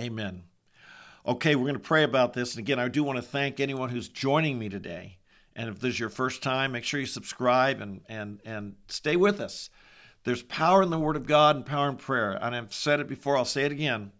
Amen. 0.00 0.44
Okay, 1.24 1.54
we're 1.54 1.62
going 1.62 1.74
to 1.74 1.78
pray 1.78 2.02
about 2.02 2.32
this. 2.32 2.54
And 2.54 2.60
again, 2.60 2.80
I 2.80 2.88
do 2.88 3.04
want 3.04 3.16
to 3.16 3.22
thank 3.22 3.60
anyone 3.60 3.90
who's 3.90 4.08
joining 4.08 4.58
me 4.58 4.68
today. 4.68 5.18
And 5.54 5.68
if 5.68 5.78
this 5.78 5.94
is 5.94 6.00
your 6.00 6.08
first 6.08 6.42
time, 6.42 6.72
make 6.72 6.82
sure 6.82 6.98
you 6.98 7.06
subscribe 7.06 7.80
and, 7.80 8.00
and, 8.08 8.40
and 8.44 8.74
stay 8.88 9.14
with 9.14 9.40
us. 9.40 9.70
There's 10.24 10.42
power 10.42 10.82
in 10.82 10.90
the 10.90 10.98
Word 10.98 11.14
of 11.14 11.26
God 11.26 11.54
and 11.54 11.66
power 11.66 11.88
in 11.88 11.96
prayer. 11.96 12.32
And 12.32 12.56
I've 12.56 12.74
said 12.74 12.98
it 12.98 13.06
before, 13.06 13.36
I'll 13.36 13.44
say 13.44 13.64
it 13.64 13.72
again. 13.72 14.10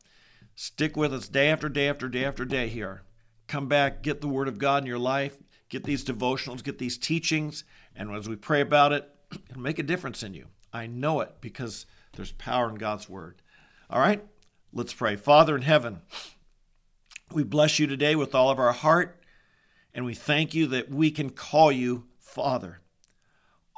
Stick 0.55 0.97
with 0.97 1.13
us 1.13 1.27
day 1.27 1.49
after 1.49 1.69
day 1.69 1.89
after 1.89 2.09
day 2.09 2.25
after 2.25 2.45
day 2.45 2.69
here. 2.69 3.03
Come 3.49 3.67
back, 3.67 4.03
get 4.03 4.21
the 4.21 4.29
Word 4.29 4.47
of 4.47 4.59
God 4.59 4.85
in 4.85 4.87
your 4.87 4.99
life, 4.99 5.39
get 5.69 5.83
these 5.83 6.05
devotionals, 6.05 6.63
get 6.63 6.79
these 6.79 6.99
teachings, 6.99 7.65
and 7.97 8.15
as 8.15 8.29
we 8.29 8.37
pray 8.37 8.61
about 8.61 8.93
it, 8.93 9.09
it'll 9.51 9.61
make 9.61 9.79
a 9.79 9.85
difference 9.85 10.23
in 10.23 10.35
you. 10.35 10.47
I 10.73 10.87
know 10.87 11.21
it 11.21 11.37
because 11.41 11.85
there's 12.13 12.33
power 12.33 12.69
in 12.69 12.77
God's 12.77 13.09
Word. 13.09 13.43
All 13.91 13.99
right, 13.99 14.25
let's 14.73 14.95
pray. 14.95 15.17
Father 15.17 15.57
in 15.57 15.63
heaven, 15.63 16.03
we 17.35 17.43
bless 17.43 17.79
you 17.79 17.87
today 17.87 18.15
with 18.15 18.35
all 18.35 18.51
of 18.51 18.59
our 18.59 18.73
heart. 18.73 19.23
And 19.95 20.05
we 20.05 20.15
thank 20.15 20.55
you 20.55 20.67
that 20.69 20.91
we 20.91 21.11
can 21.11 21.31
call 21.31 21.71
you 21.71 22.05
Father. 22.19 22.81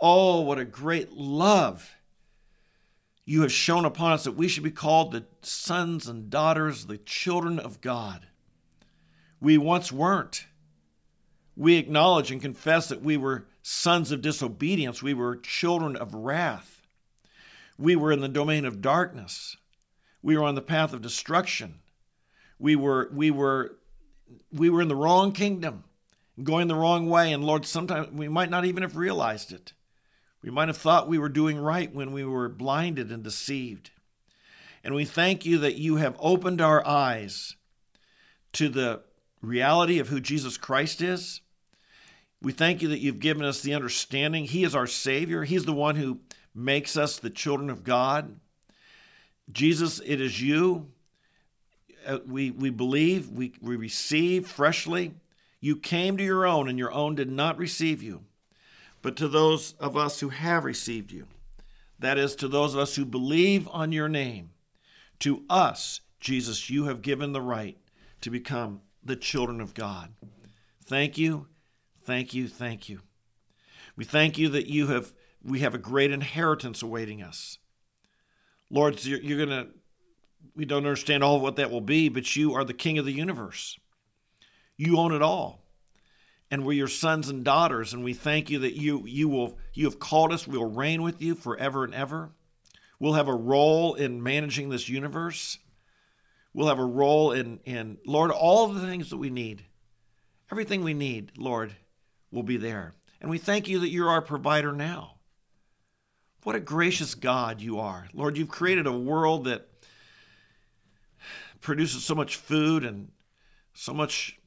Oh, 0.00 0.40
what 0.40 0.58
a 0.58 0.64
great 0.64 1.12
love 1.12 1.96
you 3.25 3.42
have 3.42 3.52
shown 3.52 3.84
upon 3.84 4.12
us 4.12 4.25
that 4.25 4.32
we 4.32 4.49
should 4.49 4.62
be 4.62 4.70
called 4.70 5.12
the 5.12 5.25
sons 5.40 6.06
and 6.06 6.28
daughters, 6.28 6.87
the 6.87 6.99
children 6.99 7.58
of 7.58 7.80
God. 7.80 8.26
We 9.40 9.56
once 9.58 9.90
weren't. 9.90 10.46
We 11.56 11.76
acknowledge 11.76 12.30
and 12.30 12.42
confess 12.42 12.88
that 12.88 13.02
we 13.02 13.16
were 13.16 13.46
sons 13.62 14.12
of 14.12 14.20
disobedience. 14.20 15.02
We 15.02 15.14
were 15.14 15.37
children 15.37 15.96
of 15.96 16.14
wrath. 16.14 16.82
We 17.78 17.96
were 17.96 18.12
in 18.12 18.20
the 18.20 18.28
domain 18.28 18.64
of 18.64 18.80
darkness. 18.80 19.56
We 20.23 20.37
were 20.37 20.44
on 20.44 20.54
the 20.54 20.62
path 20.62 20.92
of 20.92 21.02
destruction. 21.02 21.80
We 22.64 22.76
were, 22.76 23.11
we 23.12 23.30
were, 23.30 23.76
we 24.50 24.71
were 24.71 24.80
in 24.80 24.88
the 24.88 24.97
wrong 24.97 25.33
kingdom 25.33 25.85
going 26.42 26.66
the 26.66 26.75
wrong 26.75 27.11
way. 27.11 27.30
And 27.30 27.44
Lord, 27.44 27.66
sometimes 27.66 28.11
we 28.11 28.26
might 28.26 28.49
not 28.49 28.64
even 28.64 28.83
have 28.83 28.97
realized 28.97 29.52
it. 29.52 29.75
We 30.42 30.49
might 30.49 30.68
have 30.68 30.78
thought 30.78 31.06
we 31.06 31.18
were 31.18 31.28
doing 31.28 31.59
right 31.59 31.94
when 31.94 32.11
we 32.11 32.25
were 32.25 32.49
blinded 32.49 33.12
and 33.12 33.23
deceived. 33.23 33.90
And 34.83 34.94
we 34.94 35.04
thank 35.04 35.44
you 35.44 35.59
that 35.59 35.75
you 35.75 35.97
have 35.97 36.16
opened 36.18 36.62
our 36.62 36.83
eyes 36.87 37.54
to 38.54 38.71
the 38.71 39.02
reality 39.42 39.99
of 39.99 40.09
who 40.09 40.18
Jesus 40.18 40.56
Christ 40.56 41.02
is. 41.02 41.42
We 42.40 42.52
thank 42.52 42.80
you 42.80 42.88
that 42.88 43.00
you've 43.00 43.21
given 43.21 43.44
us 43.44 43.61
the 43.61 43.75
understanding. 43.75 44.47
He 44.47 44.64
is 44.64 44.75
our 44.75 44.87
Savior, 44.87 45.44
He's 45.44 45.66
the 45.66 45.75
one 45.75 45.97
who 45.97 46.21
makes 46.54 46.97
us 46.97 47.18
the 47.18 47.28
children 47.28 47.68
of 47.68 47.85
God. 47.85 48.40
Jesus, 49.52 50.00
it 50.02 50.18
is 50.18 50.40
you. 50.40 50.93
Uh, 52.06 52.18
we, 52.26 52.50
we 52.50 52.70
believe, 52.70 53.30
we, 53.30 53.52
we 53.61 53.76
receive 53.76 54.46
freshly 54.46 55.14
you 55.64 55.76
came 55.76 56.18
to 56.18 56.23
your 56.23 56.44
own, 56.44 56.68
and 56.68 56.78
your 56.78 56.92
own 56.92 57.14
did 57.14 57.30
not 57.30 57.56
receive 57.56 58.02
you. 58.02 58.25
But 59.00 59.16
to 59.16 59.28
those 59.28 59.73
of 59.80 59.96
us 59.96 60.20
who 60.20 60.28
have 60.28 60.62
received 60.62 61.11
you, 61.11 61.26
that 61.99 62.18
is, 62.18 62.37
to 62.37 62.49
those 62.49 62.75
of 62.75 62.80
us 62.80 62.96
who 62.96 63.06
believe 63.06 63.66
on 63.73 63.90
your 63.90 64.11
name, 64.11 64.50
to 65.20 65.42
us, 65.49 66.02
Jesus, 66.20 66.68
you 66.68 66.84
have 66.84 67.00
given 67.00 67.32
the 67.32 67.40
right 67.40 67.78
to 68.20 68.28
become 68.28 68.82
the 69.02 69.16
children 69.16 69.62
of 69.62 69.73
God. 69.73 70.12
Thank 70.84 71.16
you, 71.16 71.46
thank 72.02 72.34
you, 72.34 72.46
thank 72.46 72.90
you. 72.90 73.00
We 73.96 74.04
thank 74.04 74.37
you 74.37 74.50
that 74.50 74.66
you 74.66 74.88
have 74.88 75.14
we 75.42 75.61
have 75.61 75.75
a 75.75 75.78
great 75.78 76.11
inheritance 76.11 76.82
awaiting 76.82 77.23
us. 77.23 77.56
Lord, 78.68 79.02
you're, 79.02 79.20
you're 79.20 79.46
going 79.46 79.49
to 79.49 79.73
we 80.54 80.64
don't 80.64 80.86
understand 80.86 81.24
all 81.24 81.36
of 81.36 81.42
what 81.42 81.56
that 81.56 81.70
will 81.70 81.80
be, 81.80 82.08
but 82.08 82.36
you 82.36 82.54
are 82.54 82.64
the 82.64 82.72
king 82.74 82.98
of 82.98 83.04
the 83.04 83.12
universe. 83.12 83.78
You 84.76 84.98
own 84.98 85.12
it 85.12 85.22
all. 85.22 85.62
And 86.50 86.64
we're 86.64 86.72
your 86.72 86.88
sons 86.88 87.28
and 87.28 87.44
daughters, 87.44 87.92
and 87.92 88.04
we 88.04 88.14
thank 88.14 88.50
you 88.50 88.60
that 88.60 88.74
you 88.74 89.04
you 89.06 89.28
will 89.28 89.58
you 89.72 89.86
have 89.86 89.98
called 89.98 90.32
us, 90.32 90.46
we'll 90.46 90.64
reign 90.64 91.02
with 91.02 91.20
you 91.20 91.34
forever 91.34 91.84
and 91.84 91.94
ever. 91.94 92.30
We'll 93.00 93.14
have 93.14 93.28
a 93.28 93.34
role 93.34 93.94
in 93.94 94.22
managing 94.22 94.68
this 94.68 94.88
universe. 94.88 95.58
We'll 96.52 96.68
have 96.68 96.78
a 96.78 96.84
role 96.84 97.32
in, 97.32 97.58
in 97.64 97.98
Lord, 98.06 98.30
all 98.30 98.68
the 98.68 98.80
things 98.80 99.10
that 99.10 99.16
we 99.16 99.30
need. 99.30 99.64
Everything 100.50 100.84
we 100.84 100.94
need, 100.94 101.32
Lord, 101.36 101.74
will 102.30 102.44
be 102.44 102.56
there. 102.56 102.94
And 103.20 103.28
we 103.28 103.38
thank 103.38 103.68
you 103.68 103.80
that 103.80 103.88
you're 103.88 104.08
our 104.08 104.22
provider 104.22 104.72
now. 104.72 105.16
What 106.44 106.54
a 106.54 106.60
gracious 106.60 107.14
God 107.14 107.60
you 107.60 107.80
are. 107.80 108.06
Lord, 108.12 108.36
you've 108.36 108.50
created 108.50 108.86
a 108.86 108.92
world 108.92 109.44
that 109.44 109.68
produces 111.61 112.04
so 112.04 112.14
much 112.14 112.37
food 112.37 112.84
and 112.84 113.11
so 113.75 113.92
much 113.92 114.38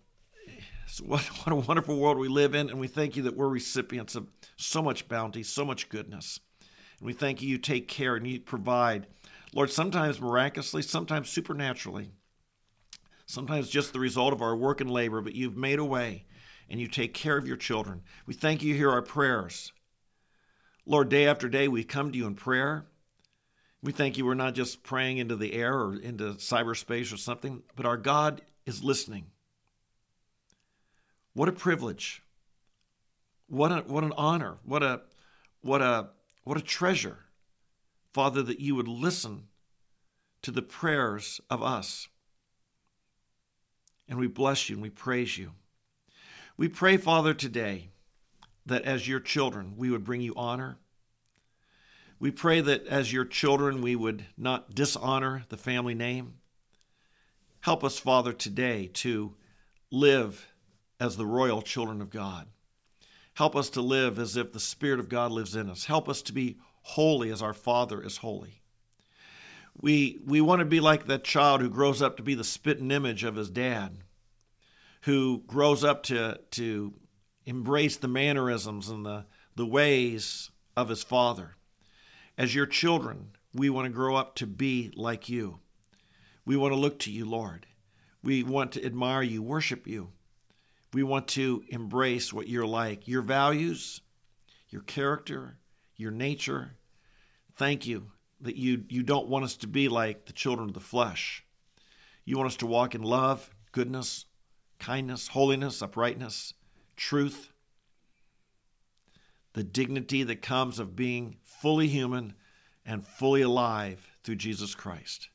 what, 1.03 1.21
what 1.45 1.51
a 1.51 1.55
wonderful 1.55 1.97
world 1.97 2.17
we 2.17 2.27
live 2.27 2.55
in, 2.55 2.69
and 2.69 2.79
we 2.79 2.87
thank 2.87 3.15
you 3.15 3.23
that 3.23 3.35
we're 3.35 3.49
recipients 3.49 4.15
of 4.15 4.27
so 4.55 4.81
much 4.81 5.07
bounty, 5.07 5.43
so 5.43 5.65
much 5.65 5.89
goodness. 5.89 6.39
And 6.99 7.07
we 7.07 7.13
thank 7.13 7.41
you, 7.41 7.49
you 7.49 7.57
take 7.57 7.87
care 7.87 8.15
and 8.15 8.25
you 8.25 8.39
provide. 8.39 9.07
Lord, 9.53 9.69
sometimes 9.69 10.19
miraculously, 10.19 10.81
sometimes 10.81 11.29
supernaturally, 11.29 12.11
sometimes 13.25 13.69
just 13.69 13.93
the 13.93 13.99
result 13.99 14.33
of 14.33 14.41
our 14.41 14.55
work 14.55 14.81
and 14.81 14.89
labor, 14.89 15.21
but 15.21 15.35
you've 15.35 15.57
made 15.57 15.79
a 15.79 15.85
way 15.85 16.25
and 16.69 16.79
you 16.79 16.87
take 16.87 17.13
care 17.13 17.37
of 17.37 17.47
your 17.47 17.57
children. 17.57 18.01
We 18.25 18.33
thank 18.33 18.61
you, 18.61 18.73
hear 18.73 18.91
our 18.91 19.01
prayers. 19.01 19.71
Lord, 20.85 21.09
day 21.09 21.27
after 21.27 21.49
day, 21.49 21.67
we 21.67 21.83
come 21.83 22.11
to 22.11 22.17
you 22.17 22.27
in 22.27 22.35
prayer. 22.35 22.85
We 23.83 23.91
thank 23.91 24.17
you 24.17 24.25
we're 24.25 24.33
not 24.33 24.55
just 24.55 24.83
praying 24.83 25.19
into 25.19 25.35
the 25.35 25.53
air 25.53 25.73
or 25.73 25.95
into 25.95 26.33
cyberspace 26.33 27.13
or 27.13 27.17
something, 27.17 27.63
but 27.75 27.85
our 27.85 27.97
God 27.97 28.41
is 28.65 28.83
listening. 28.83 29.27
What 31.33 31.47
a 31.47 31.53
privilege. 31.53 32.23
What, 33.47 33.71
a, 33.71 33.77
what 33.81 34.03
an 34.03 34.13
honor. 34.17 34.57
What 34.63 34.83
a, 34.83 35.01
what, 35.61 35.81
a, 35.81 36.09
what 36.43 36.57
a 36.57 36.61
treasure, 36.61 37.19
Father, 38.13 38.41
that 38.41 38.59
you 38.59 38.75
would 38.75 38.87
listen 38.87 39.43
to 40.41 40.51
the 40.51 40.61
prayers 40.61 41.39
of 41.49 41.61
us. 41.61 42.07
And 44.09 44.17
we 44.17 44.27
bless 44.27 44.69
you 44.69 44.75
and 44.75 44.83
we 44.83 44.89
praise 44.89 45.37
you. 45.37 45.51
We 46.57 46.67
pray, 46.67 46.97
Father, 46.97 47.33
today 47.33 47.89
that 48.65 48.83
as 48.83 49.07
your 49.07 49.19
children, 49.19 49.73
we 49.77 49.91
would 49.91 50.03
bring 50.03 50.21
you 50.21 50.33
honor. 50.35 50.77
We 52.19 52.31
pray 52.31 52.61
that 52.61 52.87
as 52.87 53.13
your 53.13 53.25
children, 53.25 53.81
we 53.81 53.95
would 53.95 54.25
not 54.37 54.73
dishonor 54.73 55.43
the 55.49 55.57
family 55.57 55.93
name. 55.93 56.35
Help 57.61 57.83
us, 57.83 57.99
Father, 57.99 58.33
today 58.33 58.87
to 58.93 59.35
live 59.91 60.47
as 60.99 61.17
the 61.17 61.25
royal 61.25 61.61
children 61.61 62.01
of 62.01 62.09
God. 62.09 62.47
Help 63.35 63.55
us 63.55 63.69
to 63.71 63.81
live 63.81 64.17
as 64.17 64.35
if 64.35 64.51
the 64.51 64.59
Spirit 64.59 64.99
of 64.99 65.09
God 65.09 65.31
lives 65.31 65.55
in 65.55 65.69
us. 65.69 65.85
Help 65.85 66.09
us 66.09 66.23
to 66.23 66.33
be 66.33 66.57
holy 66.81 67.29
as 67.29 67.41
our 67.41 67.53
Father 67.53 68.01
is 68.01 68.17
holy. 68.17 68.61
We, 69.79 70.19
we 70.25 70.41
want 70.41 70.59
to 70.59 70.65
be 70.65 70.79
like 70.79 71.05
that 71.05 71.23
child 71.23 71.61
who 71.61 71.69
grows 71.69 72.01
up 72.01 72.17
to 72.17 72.23
be 72.23 72.33
the 72.33 72.43
spitting 72.43 72.89
image 72.89 73.23
of 73.23 73.35
his 73.35 73.51
dad, 73.51 73.99
who 75.01 75.43
grows 75.45 75.83
up 75.83 76.01
to, 76.03 76.39
to 76.51 76.95
embrace 77.45 77.95
the 77.95 78.07
mannerisms 78.07 78.89
and 78.89 79.05
the, 79.05 79.25
the 79.55 79.67
ways 79.67 80.49
of 80.75 80.89
his 80.89 81.03
father. 81.03 81.56
As 82.37 82.53
your 82.53 82.67
children, 82.67 83.31
we 83.53 83.69
want 83.69 83.85
to 83.85 83.91
grow 83.91 84.15
up 84.15 84.35
to 84.35 84.45
be 84.45 84.91
like 84.95 85.27
you. 85.27 85.59
We 86.45 86.55
want 86.55 86.71
to 86.73 86.79
look 86.79 86.99
to 86.99 87.11
you, 87.11 87.25
Lord. 87.25 87.65
We 88.23 88.43
want 88.43 88.71
to 88.73 88.85
admire 88.85 89.23
you, 89.23 89.41
worship 89.41 89.87
you. 89.87 90.09
We 90.93 91.03
want 91.03 91.27
to 91.29 91.63
embrace 91.69 92.31
what 92.31 92.47
you're 92.47 92.67
like, 92.67 93.07
your 93.07 93.21
values, 93.21 94.01
your 94.69 94.81
character, 94.81 95.57
your 95.95 96.11
nature. 96.11 96.75
Thank 97.55 97.87
you 97.87 98.11
that 98.39 98.55
you, 98.55 98.83
you 98.87 99.01
don't 99.01 99.27
want 99.27 99.45
us 99.45 99.55
to 99.57 99.67
be 99.67 99.89
like 99.89 100.25
the 100.25 100.33
children 100.33 100.69
of 100.69 100.73
the 100.73 100.79
flesh. 100.79 101.43
You 102.23 102.37
want 102.37 102.47
us 102.47 102.57
to 102.57 102.67
walk 102.67 102.93
in 102.93 103.01
love, 103.01 103.49
goodness, 103.71 104.25
kindness, 104.79 105.29
holiness, 105.29 105.81
uprightness, 105.81 106.53
truth, 106.95 107.51
the 109.53 109.63
dignity 109.63 110.21
that 110.23 110.41
comes 110.41 110.77
of 110.77 110.95
being 110.95 111.37
fully 111.61 111.87
human 111.87 112.33
and 112.85 113.05
fully 113.05 113.41
alive 113.41 114.11
through 114.23 114.35
Jesus 114.35 114.75
Christ. 114.75 115.29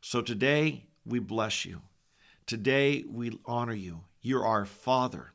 So 0.00 0.20
today, 0.20 0.86
we 1.04 1.18
bless 1.18 1.64
you. 1.64 1.82
Today, 2.46 3.04
we 3.08 3.38
honor 3.46 3.74
you. 3.74 4.02
You're 4.20 4.46
our 4.46 4.64
Father. 4.64 5.32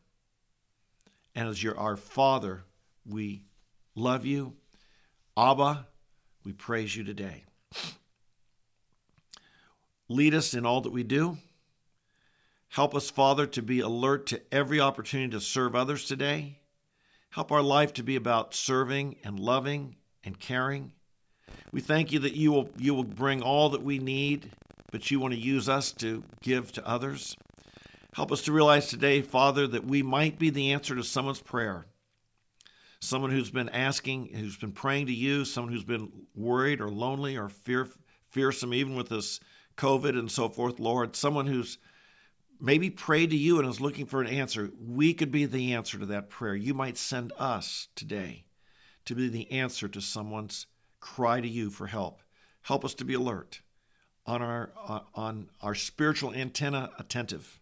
And 1.35 1.47
as 1.47 1.63
you're 1.63 1.77
our 1.77 1.95
Father, 1.95 2.63
we 3.05 3.45
love 3.95 4.25
you. 4.25 4.53
Abba, 5.35 5.87
we 6.43 6.53
praise 6.53 6.95
you 6.95 7.03
today. 7.03 7.45
Lead 10.07 10.33
us 10.33 10.53
in 10.53 10.65
all 10.65 10.81
that 10.81 10.91
we 10.91 11.03
do. 11.03 11.37
Help 12.69 12.93
us, 12.93 13.09
Father, 13.09 13.47
to 13.47 13.61
be 13.61 13.79
alert 13.79 14.27
to 14.27 14.41
every 14.51 14.79
opportunity 14.79 15.31
to 15.31 15.41
serve 15.41 15.75
others 15.75 16.05
today. 16.05 16.59
Help 17.31 17.51
our 17.51 17.61
life 17.61 17.93
to 17.93 18.03
be 18.03 18.15
about 18.15 18.53
serving 18.53 19.15
and 19.23 19.39
loving 19.39 19.95
and 20.23 20.39
caring. 20.39 20.91
We 21.71 21.81
thank 21.81 22.11
you 22.11 22.19
that 22.19 22.35
you 22.35 22.51
will, 22.51 22.69
you 22.77 22.93
will 22.93 23.03
bring 23.03 23.41
all 23.41 23.69
that 23.69 23.83
we 23.83 23.99
need, 23.99 24.51
but 24.91 25.09
you 25.11 25.19
want 25.19 25.33
to 25.33 25.39
use 25.39 25.69
us 25.69 25.91
to 25.93 26.23
give 26.41 26.71
to 26.73 26.87
others. 26.87 27.35
Help 28.13 28.31
us 28.31 28.41
to 28.43 28.51
realize 28.51 28.87
today, 28.87 29.21
Father, 29.21 29.67
that 29.67 29.85
we 29.85 30.01
might 30.01 30.39
be 30.39 30.49
the 30.49 30.71
answer 30.71 30.95
to 30.95 31.03
someone's 31.03 31.41
prayer. 31.41 31.85
Someone 32.99 33.31
who's 33.31 33.51
been 33.51 33.69
asking, 33.69 34.33
who's 34.33 34.57
been 34.57 34.71
praying 34.71 35.05
to 35.05 35.13
you, 35.13 35.45
someone 35.45 35.71
who's 35.71 35.85
been 35.85 36.11
worried 36.35 36.81
or 36.81 36.89
lonely 36.89 37.37
or 37.37 37.47
fear, 37.49 37.87
fearsome, 38.29 38.73
even 38.73 38.95
with 38.95 39.09
this 39.09 39.39
COVID 39.77 40.17
and 40.17 40.29
so 40.29 40.49
forth, 40.49 40.79
Lord. 40.79 41.15
Someone 41.15 41.47
who's 41.47 41.77
maybe 42.59 42.89
prayed 42.89 43.29
to 43.29 43.37
you 43.37 43.59
and 43.59 43.69
is 43.69 43.79
looking 43.79 44.05
for 44.05 44.21
an 44.21 44.27
answer. 44.27 44.71
We 44.77 45.13
could 45.13 45.31
be 45.31 45.45
the 45.45 45.73
answer 45.73 45.97
to 45.97 46.05
that 46.07 46.29
prayer. 46.29 46.55
You 46.55 46.73
might 46.73 46.97
send 46.97 47.31
us 47.37 47.87
today 47.95 48.43
to 49.09 49.15
be 49.15 49.27
the 49.27 49.51
answer 49.51 49.87
to 49.87 49.99
someone's 49.99 50.67
cry 50.99 51.41
to 51.41 51.47
you 51.47 51.71
for 51.71 51.87
help. 51.87 52.21
Help 52.61 52.85
us 52.85 52.93
to 52.93 53.03
be 53.03 53.15
alert, 53.15 53.61
on 54.27 54.39
our, 54.39 54.69
on 55.15 55.49
our 55.63 55.73
spiritual 55.73 56.31
antenna 56.31 56.91
attentive. 56.99 57.59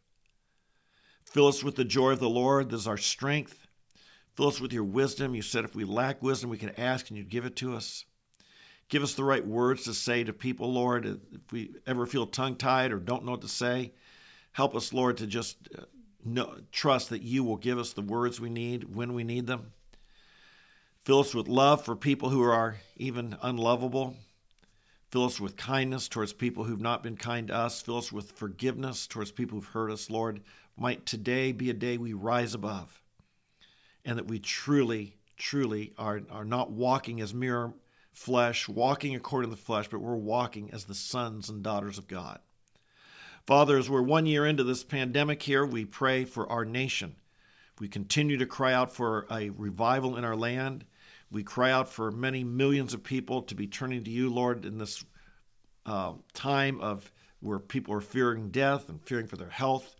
Fill 1.23 1.47
us 1.47 1.63
with 1.63 1.77
the 1.77 1.85
joy 1.85 2.11
of 2.11 2.19
the 2.19 2.27
Lord. 2.27 2.69
This 2.69 2.81
is 2.81 2.87
our 2.87 2.97
strength. 2.97 3.65
Fill 4.35 4.49
us 4.49 4.59
with 4.59 4.73
your 4.73 4.83
wisdom. 4.83 5.35
You 5.35 5.41
said 5.41 5.63
if 5.63 5.73
we 5.73 5.85
lack 5.85 6.21
wisdom, 6.21 6.49
we 6.49 6.57
can 6.57 6.77
ask 6.77 7.07
and 7.07 7.17
you'd 7.17 7.29
give 7.29 7.45
it 7.45 7.55
to 7.55 7.73
us. 7.73 8.03
Give 8.89 9.01
us 9.01 9.13
the 9.13 9.23
right 9.23 9.47
words 9.47 9.85
to 9.85 9.93
say 9.93 10.25
to 10.25 10.33
people, 10.33 10.73
Lord. 10.73 11.05
If 11.05 11.53
we 11.53 11.75
ever 11.87 12.05
feel 12.05 12.27
tongue 12.27 12.57
tied 12.57 12.91
or 12.91 12.99
don't 12.99 13.23
know 13.23 13.31
what 13.31 13.41
to 13.43 13.47
say, 13.47 13.93
help 14.51 14.75
us, 14.75 14.91
Lord, 14.91 15.15
to 15.17 15.25
just 15.25 15.69
uh, 15.79 15.83
know, 16.25 16.57
trust 16.73 17.09
that 17.09 17.21
you 17.21 17.45
will 17.45 17.55
give 17.55 17.79
us 17.79 17.93
the 17.93 18.01
words 18.01 18.41
we 18.41 18.49
need 18.49 18.93
when 18.93 19.13
we 19.13 19.23
need 19.23 19.47
them. 19.47 19.71
Fill 21.07 21.19
us 21.21 21.33
with 21.33 21.47
love 21.47 21.85
for 21.85 21.95
people 21.95 22.31
who 22.31 22.43
are 22.43 22.75
even 22.97 23.37
unlovable. 23.41 24.17
Fill 25.09 25.23
us 25.23 25.39
with 25.39 25.55
kindness 25.55 26.09
towards 26.09 26.33
people 26.33 26.65
who've 26.65 26.81
not 26.81 27.01
been 27.01 27.15
kind 27.15 27.47
to 27.47 27.55
us. 27.55 27.81
Fill 27.81 27.99
us 27.99 28.11
with 28.11 28.33
forgiveness 28.33 29.07
towards 29.07 29.31
people 29.31 29.57
who've 29.57 29.69
hurt 29.69 29.89
us, 29.89 30.09
Lord. 30.09 30.41
Might 30.75 31.05
today 31.05 31.53
be 31.53 31.69
a 31.69 31.73
day 31.73 31.97
we 31.97 32.11
rise 32.11 32.53
above 32.53 33.01
and 34.03 34.17
that 34.17 34.27
we 34.27 34.37
truly, 34.37 35.15
truly 35.37 35.93
are, 35.97 36.23
are 36.29 36.43
not 36.43 36.71
walking 36.71 37.21
as 37.21 37.33
mere 37.33 37.71
flesh, 38.11 38.67
walking 38.67 39.15
according 39.15 39.49
to 39.49 39.55
the 39.55 39.61
flesh, 39.61 39.87
but 39.87 40.01
we're 40.01 40.17
walking 40.17 40.69
as 40.73 40.83
the 40.83 40.93
sons 40.93 41.47
and 41.47 41.63
daughters 41.63 41.97
of 41.97 42.09
God. 42.09 42.39
Father, 43.45 43.77
as 43.77 43.89
we're 43.89 44.01
one 44.01 44.25
year 44.25 44.45
into 44.45 44.65
this 44.65 44.83
pandemic 44.83 45.41
here, 45.41 45.65
we 45.65 45.85
pray 45.85 46.25
for 46.25 46.51
our 46.51 46.65
nation. 46.65 47.15
We 47.79 47.87
continue 47.87 48.35
to 48.37 48.45
cry 48.45 48.73
out 48.73 48.93
for 48.93 49.25
a 49.31 49.51
revival 49.51 50.17
in 50.17 50.25
our 50.25 50.35
land. 50.35 50.83
We 51.29 51.43
cry 51.43 51.71
out 51.71 51.89
for 51.89 52.11
many 52.11 52.43
millions 52.43 52.93
of 52.93 53.03
people 53.03 53.41
to 53.43 53.55
be 53.55 53.67
turning 53.67 54.03
to 54.05 54.11
you, 54.11 54.29
Lord, 54.29 54.65
in 54.65 54.77
this 54.77 55.03
uh, 55.85 56.13
time 56.33 56.79
of 56.81 57.11
where 57.39 57.59
people 57.59 57.93
are 57.93 58.01
fearing 58.01 58.49
death 58.49 58.89
and 58.89 59.01
fearing 59.05 59.27
for 59.27 59.37
their 59.37 59.49
health. 59.49 59.95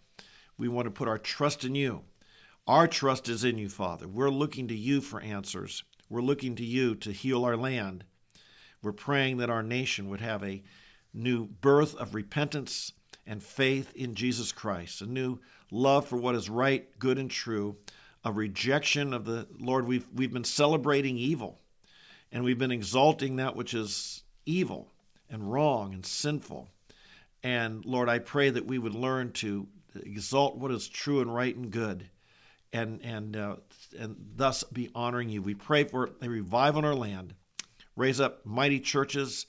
We 0.58 0.68
want 0.68 0.86
to 0.86 0.92
put 0.92 1.08
our 1.08 1.18
trust 1.18 1.63
in 1.63 1.76
you. 1.76 2.04
Our 2.66 2.88
trust 2.88 3.30
is 3.30 3.44
in 3.44 3.58
you, 3.58 3.70
Father. 3.70 4.08
We're 4.08 4.30
looking 4.30 4.68
to 4.70 4.76
you 4.76 5.02
for 5.02 5.22
answers. 5.22 5.84
We're 6.10 6.22
looking 6.22 6.56
to 6.56 6.66
you 6.66 6.96
to 6.96 7.12
heal 7.12 7.46
our 7.46 7.58
land. 7.58 8.06
We're 8.82 8.94
praying 8.94 9.38
that 9.38 9.50
our 9.50 9.63
nation 9.63 10.10
would 10.10 10.22
have 10.22 10.44
a 10.44 10.63
new 11.13 11.46
birth 11.46 11.96
of 11.96 12.16
repentance 12.16 12.94
and 13.26 13.44
faith 13.44 13.94
in 13.96 14.16
Jesus 14.16 14.52
Christ, 14.52 15.02
a 15.02 15.06
new 15.06 15.40
love 15.72 16.08
for 16.08 16.18
what 16.18 16.36
is 16.36 16.50
right, 16.50 16.88
good, 16.98 17.18
and 17.18 17.30
true, 17.30 17.78
a 18.28 18.32
rejection 18.32 19.13
of 19.13 19.24
the 19.24 19.48
Lord. 19.58 19.88
We've, 19.88 20.06
we've 20.13 20.34
been 20.34 20.44
celebrating 20.44 21.18
evil 21.18 21.62
and 22.30 22.44
we've 22.44 22.58
been 22.58 22.72
exalting 22.74 23.38
that 23.38 23.56
which 23.56 23.74
is 23.74 24.24
evil 24.46 24.92
and 25.30 25.50
wrong 25.50 25.94
and 25.94 26.06
sinful. 26.06 26.68
And 27.42 27.86
Lord, 27.86 28.10
I 28.10 28.20
pray 28.20 28.50
that 28.50 28.68
we 28.68 28.80
would 28.80 28.94
learn 28.94 29.32
to 29.34 29.68
exalt 29.96 30.58
what 30.58 30.72
is 30.72 30.90
true 30.90 31.22
and 31.22 31.34
right 31.34 31.56
and 31.56 31.72
good 31.72 32.10
and, 32.74 33.00
and, 33.02 33.38
uh, 33.38 33.56
and 33.98 34.18
thus 34.36 34.63
be 34.63 34.90
honoring 34.94 35.30
you. 35.30 35.42
We 35.42 35.56
pray 35.56 35.86
for 35.86 36.10
a 36.22 36.28
revival 36.28 36.80
in 36.80 36.86
our 36.86 36.96
land. 36.96 37.34
Raise 37.96 38.20
up 38.20 38.46
mighty 38.46 38.82
churches, 38.82 39.46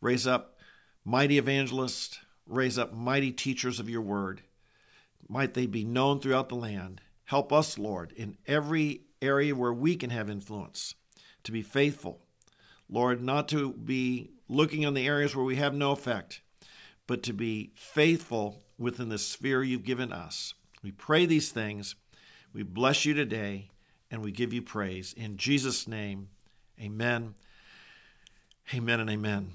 raise 0.00 0.26
up 0.26 0.56
mighty 1.04 1.36
evangelists, 1.36 2.18
raise 2.46 2.78
up 2.78 2.94
mighty 2.94 3.30
teachers 3.30 3.78
of 3.78 3.90
your 3.90 4.00
word. 4.00 4.40
Might 5.28 5.52
they 5.52 5.66
be 5.66 5.84
known 5.84 6.18
throughout 6.18 6.48
the 6.48 6.56
land 6.56 7.02
Help 7.24 7.52
us, 7.52 7.78
Lord, 7.78 8.12
in 8.12 8.36
every 8.46 9.02
area 9.20 9.54
where 9.54 9.72
we 9.72 9.96
can 9.96 10.10
have 10.10 10.28
influence 10.28 10.94
to 11.44 11.52
be 11.52 11.62
faithful. 11.62 12.20
Lord, 12.88 13.22
not 13.22 13.48
to 13.48 13.72
be 13.72 14.30
looking 14.48 14.84
on 14.84 14.94
the 14.94 15.06
areas 15.06 15.34
where 15.34 15.44
we 15.44 15.56
have 15.56 15.74
no 15.74 15.92
effect, 15.92 16.42
but 17.06 17.22
to 17.22 17.32
be 17.32 17.72
faithful 17.74 18.62
within 18.78 19.08
the 19.08 19.18
sphere 19.18 19.62
you've 19.62 19.84
given 19.84 20.12
us. 20.12 20.54
We 20.82 20.90
pray 20.90 21.26
these 21.26 21.50
things. 21.50 21.94
We 22.52 22.62
bless 22.62 23.04
you 23.04 23.14
today 23.14 23.70
and 24.10 24.22
we 24.22 24.30
give 24.30 24.52
you 24.52 24.60
praise. 24.60 25.14
In 25.14 25.36
Jesus' 25.36 25.88
name, 25.88 26.28
amen. 26.80 27.34
Amen 28.74 29.00
and 29.00 29.10
amen. 29.10 29.52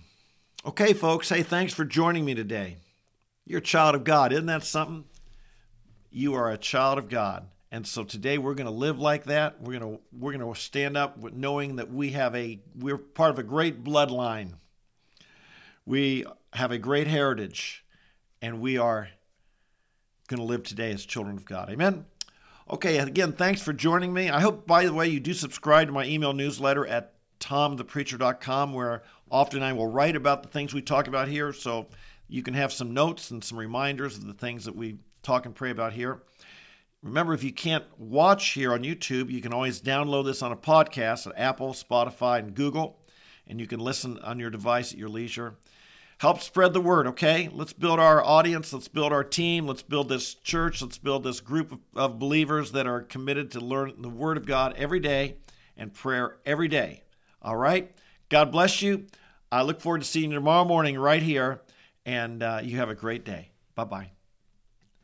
Okay, 0.66 0.94
folks, 0.94 1.30
hey, 1.30 1.44
thanks 1.44 1.74
for 1.74 1.86
joining 1.86 2.26
me 2.26 2.34
today. 2.34 2.78
You're 3.46 3.60
a 3.60 3.62
child 3.62 3.96
of 3.96 4.04
God. 4.04 4.34
Isn't 4.34 4.48
that 4.48 4.64
something? 4.64 5.06
You 6.10 6.34
are 6.34 6.52
a 6.52 6.58
child 6.58 6.98
of 6.98 7.10
God. 7.10 7.48
And 7.72 7.86
so 7.86 8.04
today 8.04 8.38
we're 8.38 8.54
going 8.54 8.68
to 8.68 8.72
live 8.72 9.00
like 9.00 9.26
that. 9.26 9.62
We're 9.62 9.80
going 9.80 9.98
to 9.98 10.02
we're 10.18 10.34
going 10.34 10.54
to 10.54 10.60
stand 10.60 10.96
up 10.96 11.22
knowing 11.34 11.76
that 11.78 11.92
we 11.92 12.12
have 12.12 12.34
a 12.36 12.60
we're 12.78 12.98
part 12.98 13.32
of 13.32 13.40
a 13.40 13.44
great 13.44 13.84
bloodline. 13.84 14.54
We 15.86 16.26
have 16.54 16.72
a 16.72 16.78
great 16.78 17.08
heritage 17.08 17.84
and 18.42 18.62
we 18.62 18.78
are 18.78 19.10
going 20.28 20.40
to 20.40 20.46
live 20.46 20.64
today 20.64 20.92
as 20.92 21.06
children 21.06 21.38
of 21.38 21.46
God. 21.46 21.70
Amen. 21.70 22.06
Okay, 22.70 22.98
again, 22.98 23.32
thanks 23.32 23.62
for 23.62 23.72
joining 23.72 24.14
me. 24.14 24.30
I 24.30 24.42
hope 24.42 24.68
by 24.68 24.86
the 24.86 24.94
way 24.94 25.08
you 25.08 25.20
do 25.20 25.34
subscribe 25.34 25.88
to 25.88 25.94
my 25.94 26.06
email 26.06 26.34
newsletter 26.34 26.86
at 26.86 27.14
tomthepreacher.com 27.40 28.74
where 28.74 29.04
often 29.32 29.64
I 29.64 29.74
will 29.74 29.88
write 29.88 30.16
about 30.16 30.44
the 30.44 30.50
things 30.50 30.74
we 30.74 30.82
talk 30.82 31.08
about 31.08 31.28
here 31.28 31.54
so 31.54 31.88
you 32.28 32.44
can 32.44 32.54
have 32.54 32.74
some 32.74 32.94
notes 32.94 33.32
and 33.32 33.44
some 33.44 33.58
reminders 33.58 34.18
of 34.18 34.26
the 34.26 34.34
things 34.34 34.66
that 34.66 34.76
we 34.76 34.98
talk 35.24 35.46
and 35.46 35.56
pray 35.56 35.70
about 35.70 35.94
here. 35.94 36.22
Remember, 37.04 37.34
if 37.34 37.44
you 37.44 37.54
can't 37.54 37.86
watch 37.98 38.50
here 38.50 38.74
on 38.74 38.84
YouTube, 38.84 39.30
you 39.30 39.42
can 39.42 39.54
always 39.54 39.82
download 39.82 40.26
this 40.26 40.42
on 40.42 40.52
a 40.52 40.58
podcast 40.58 41.28
at 41.28 41.38
Apple, 41.38 41.74
Spotify, 41.74 42.40
and 42.40 42.56
Google, 42.56 43.00
and 43.46 43.60
you 43.60 43.68
can 43.68 43.80
listen 43.80 44.18
on 44.20 44.40
your 44.40 44.50
device 44.50 44.92
at 44.92 44.98
your 44.98 45.10
leisure. 45.10 45.56
Help 46.20 46.42
spread 46.42 46.74
the 46.74 46.82
word, 46.82 47.06
okay? 47.06 47.48
Let's 47.54 47.74
build 47.74 48.00
our 48.00 48.24
audience. 48.24 48.74
Let's 48.74 48.88
build 48.88 49.14
our 49.14 49.24
team. 49.24 49.68
Let's 49.68 49.84
build 49.84 50.10
this 50.10 50.34
church. 50.34 50.82
Let's 50.82 50.98
build 50.98 51.24
this 51.24 51.40
group 51.40 51.72
of, 51.72 51.80
of 51.96 52.20
believers 52.20 52.72
that 52.72 52.88
are 52.88 53.02
committed 53.02 53.52
to 53.52 53.60
learn 53.60 53.94
the 54.02 54.10
Word 54.10 54.38
of 54.38 54.48
God 54.48 54.74
every 54.78 55.00
day 55.00 55.38
and 55.78 55.94
prayer 55.94 56.38
every 56.44 56.68
day. 56.68 57.04
All 57.44 57.56
right? 57.56 57.92
God 58.30 58.52
bless 58.52 58.82
you. 58.82 59.06
I 59.52 59.62
look 59.62 59.80
forward 59.80 60.02
to 60.02 60.08
seeing 60.08 60.32
you 60.32 60.36
tomorrow 60.36 60.66
morning 60.66 60.98
right 60.98 61.22
here, 61.22 61.62
and 62.04 62.42
uh, 62.42 62.62
you 62.64 62.78
have 62.78 62.90
a 62.90 62.96
great 62.96 63.24
day. 63.24 63.52
Bye 63.76 63.86
bye. 63.86 64.17